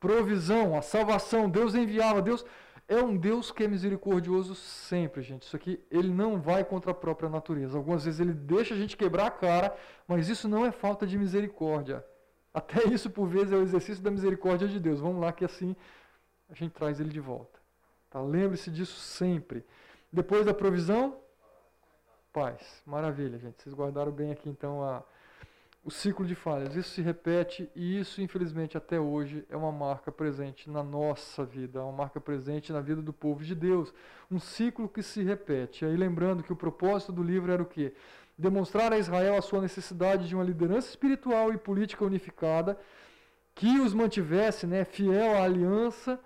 [0.00, 2.22] provisão, a salvação, Deus enviava.
[2.22, 2.44] Deus
[2.88, 5.42] é um Deus que é misericordioso sempre, gente.
[5.42, 7.76] Isso aqui, ele não vai contra a própria natureza.
[7.76, 9.76] Algumas vezes ele deixa a gente quebrar a cara,
[10.06, 12.04] mas isso não é falta de misericórdia.
[12.54, 15.00] Até isso, por vezes, é o exercício da misericórdia de Deus.
[15.00, 15.74] Vamos lá que assim
[16.48, 17.58] a gente traz ele de volta.
[18.08, 18.20] Tá?
[18.20, 19.64] Lembre-se disso sempre.
[20.12, 21.16] Depois da provisão,
[22.32, 22.82] paz.
[22.86, 23.62] Maravilha, gente.
[23.62, 25.02] Vocês guardaram bem aqui então a,
[25.86, 26.74] o ciclo de falhas.
[26.74, 31.78] Isso se repete e isso, infelizmente, até hoje é uma marca presente na nossa vida,
[31.78, 33.94] é uma marca presente na vida do povo de Deus.
[34.28, 35.84] Um ciclo que se repete.
[35.84, 37.94] Aí lembrando que o propósito do livro era o quê?
[38.36, 42.76] Demonstrar a Israel a sua necessidade de uma liderança espiritual e política unificada
[43.54, 46.18] que os mantivesse né, fiel à aliança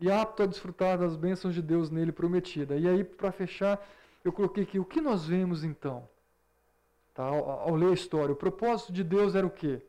[0.00, 2.76] e apto a desfrutar das bênçãos de Deus nele prometida.
[2.78, 3.78] E aí, para fechar,
[4.24, 6.08] eu coloquei aqui, o que nós vemos então?
[7.14, 7.24] Tá?
[7.24, 9.82] Ao, ao, ler a história, o propósito de Deus era o quê?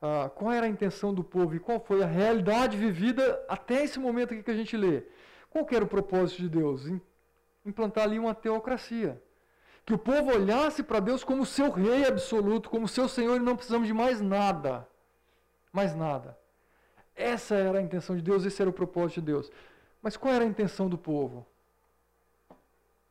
[0.00, 3.98] Ah, qual era a intenção do povo e qual foi a realidade vivida até esse
[3.98, 5.04] momento aqui que a gente lê?
[5.50, 6.86] Qual era o propósito de Deus?
[7.64, 9.20] Implantar ali uma teocracia.
[9.84, 13.56] Que o povo olhasse para Deus como seu rei absoluto, como seu Senhor e não
[13.56, 14.86] precisamos de mais nada.
[15.72, 16.38] Mais nada.
[17.14, 19.50] Essa era a intenção de Deus, esse era o propósito de Deus.
[20.00, 21.46] Mas qual era a intenção do povo?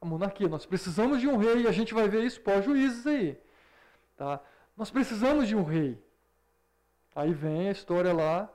[0.01, 0.47] A monarquia.
[0.47, 3.37] Nós precisamos de um rei, e a gente vai ver isso pós-juízes aí.
[4.15, 4.39] Tá?
[4.75, 6.01] Nós precisamos de um rei.
[7.15, 8.49] Aí vem a história lá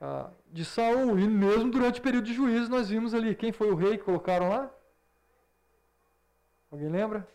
[0.00, 3.70] ah, de Saul, e mesmo durante o período de juízes nós vimos ali, quem foi
[3.70, 4.70] o rei que colocaram lá?
[6.70, 7.28] Alguém lembra?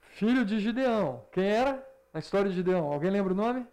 [0.00, 1.26] Filho de Gideão.
[1.32, 1.86] Quem era?
[2.12, 2.92] Na história de Gideão.
[2.92, 3.66] Alguém lembra o nome?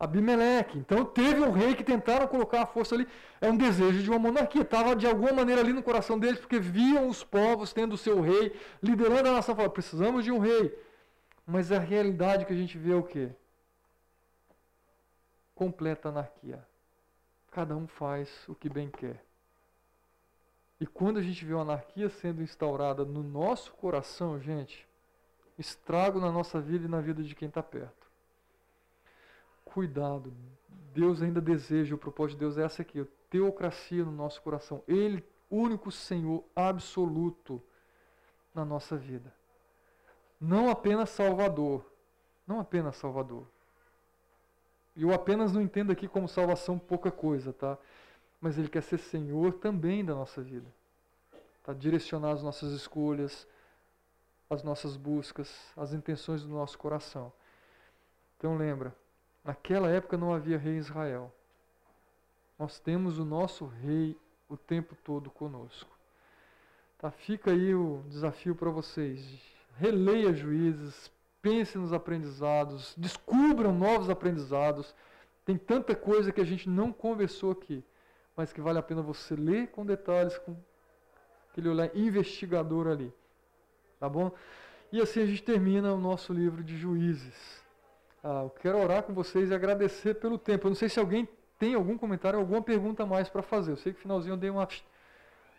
[0.00, 0.78] Abimeleque.
[0.78, 3.06] Então teve um rei que tentaram colocar a força ali.
[3.40, 4.62] É um desejo de uma monarquia.
[4.62, 8.20] Estava de alguma maneira ali no coração deles, porque viam os povos tendo o seu
[8.20, 9.54] rei, liderando a nação.
[9.54, 10.76] Falaram, precisamos de um rei.
[11.44, 13.30] Mas a realidade que a gente vê é o quê?
[15.54, 16.64] Completa anarquia.
[17.50, 19.24] Cada um faz o que bem quer.
[20.80, 24.86] E quando a gente vê a anarquia sendo instaurada no nosso coração, gente,
[25.58, 27.97] estrago na nossa vida e na vida de quem está perto.
[29.72, 30.32] Cuidado.
[30.92, 34.82] Deus ainda deseja, o propósito de Deus é essa aqui, teocracia no nosso coração.
[34.88, 37.62] Ele, único Senhor absoluto
[38.54, 39.32] na nossa vida.
[40.40, 41.84] Não apenas Salvador.
[42.46, 43.46] Não apenas Salvador.
[44.96, 47.78] E eu apenas não entendo aqui como salvação pouca coisa, tá?
[48.40, 50.66] Mas Ele quer ser Senhor também da nossa vida.
[51.62, 51.72] Tá?
[51.72, 53.46] Direcionar as nossas escolhas,
[54.48, 57.32] as nossas buscas, as intenções do nosso coração.
[58.36, 58.94] Então lembra,
[59.48, 61.32] naquela época não havia rei em Israel.
[62.58, 64.14] Nós temos o nosso rei
[64.46, 65.90] o tempo todo conosco.
[66.98, 67.10] Tá?
[67.10, 69.40] Fica aí o desafio para vocês.
[69.78, 71.10] Releia juízes,
[71.40, 74.94] pense nos aprendizados, descubram novos aprendizados.
[75.46, 77.82] Tem tanta coisa que a gente não conversou aqui,
[78.36, 80.54] mas que vale a pena você ler com detalhes, com
[81.50, 83.10] aquele olhar investigador ali.
[83.98, 84.30] Tá bom?
[84.92, 87.66] E assim a gente termina o nosso livro de juízes.
[88.30, 90.66] Ah, eu quero orar com vocês e agradecer pelo tempo.
[90.66, 91.26] Eu não sei se alguém
[91.58, 93.72] tem algum comentário, alguma pergunta mais para fazer.
[93.72, 94.68] Eu sei que finalzinho eu dei uma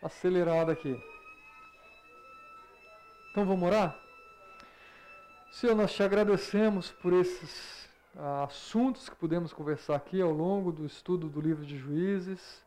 [0.04, 0.96] acelerada aqui.
[3.32, 4.00] Então vamos orar?
[5.52, 10.86] Senhor, nós te agradecemos por esses ah, assuntos que pudemos conversar aqui ao longo do
[10.86, 12.64] estudo do livro de Juízes.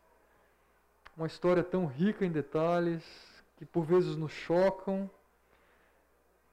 [1.15, 3.05] Uma história tão rica em detalhes,
[3.55, 5.09] que por vezes nos chocam,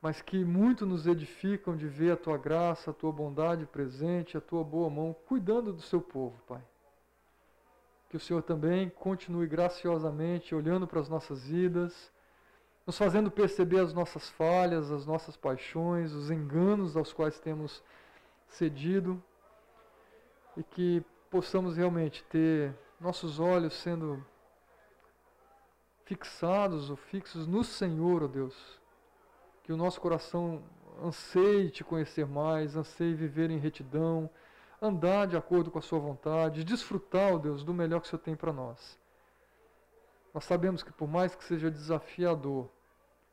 [0.01, 4.41] mas que muito nos edificam de ver a tua graça, a tua bondade presente, a
[4.41, 6.63] tua boa mão cuidando do seu povo, Pai.
[8.09, 12.11] Que o Senhor também continue graciosamente olhando para as nossas vidas,
[12.87, 17.83] nos fazendo perceber as nossas falhas, as nossas paixões, os enganos aos quais temos
[18.49, 19.23] cedido
[20.57, 24.25] e que possamos realmente ter nossos olhos sendo
[26.05, 28.80] fixados ou fixos no Senhor, ó oh Deus
[29.63, 30.63] que o nosso coração
[31.03, 34.29] anseie te conhecer mais, anseie viver em retidão,
[34.81, 38.23] andar de acordo com a sua vontade, desfrutar, ó Deus, do melhor que o Senhor
[38.23, 38.99] tem para nós.
[40.33, 42.69] Nós sabemos que por mais que seja desafiador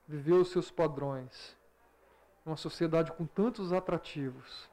[0.07, 1.55] viver os seus padrões,
[2.45, 4.69] uma sociedade com tantos atrativos,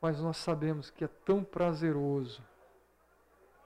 [0.00, 2.42] mas nós sabemos que é tão prazeroso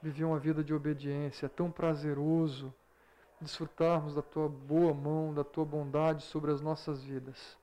[0.01, 2.73] viver uma vida de obediência, é tão prazeroso
[3.39, 7.57] desfrutarmos da tua boa mão, da tua bondade sobre as nossas vidas.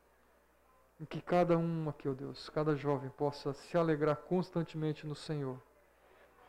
[1.01, 5.61] E que cada um aqui, ó Deus, cada jovem possa se alegrar constantemente no Senhor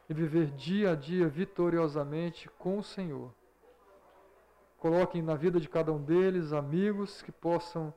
[0.09, 3.33] e viver dia a dia vitoriosamente com o Senhor.
[4.77, 7.93] Coloquem na vida de cada um deles amigos que possam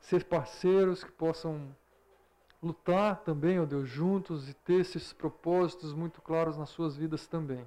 [0.00, 1.74] ser parceiros, que possam
[2.60, 7.66] lutar também, ó Deus, juntos e ter esses propósitos muito claros nas suas vidas também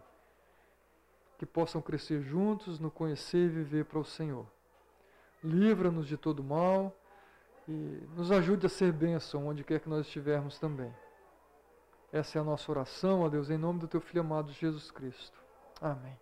[1.37, 4.45] que possam crescer juntos no conhecer e viver para o Senhor.
[5.43, 6.95] Livra-nos de todo mal
[7.67, 10.93] e nos ajude a ser bênção onde quer que nós estivermos também.
[12.11, 15.37] Essa é a nossa oração, ó Deus, em nome do Teu Filho amado Jesus Cristo.
[15.81, 16.17] Amém.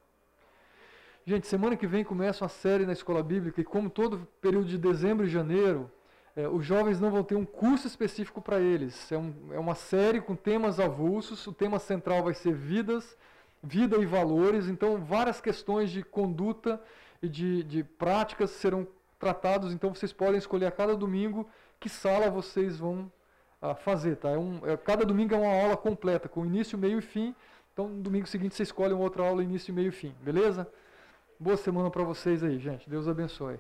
[1.26, 4.78] Gente, semana que vem começa uma série na escola bíblica e, como todo período de
[4.78, 5.90] dezembro e janeiro,
[6.36, 9.12] é, os jovens não vão ter um curso específico para eles.
[9.12, 11.46] É, um, é uma série com temas avulsos.
[11.48, 13.16] O tema central vai ser vidas
[13.64, 16.82] vida e valores, então várias questões de conduta
[17.22, 18.86] e de, de práticas serão
[19.18, 21.48] tratados, então vocês podem escolher a cada domingo
[21.80, 23.10] que sala vocês vão
[23.62, 24.30] ah, fazer, tá?
[24.30, 27.34] É um, é, cada domingo é uma aula completa, com início, meio e fim,
[27.72, 30.68] então no domingo seguinte você escolhe uma outra aula, início, meio e fim, beleza?
[31.40, 33.58] Boa semana para vocês aí, gente, Deus abençoe.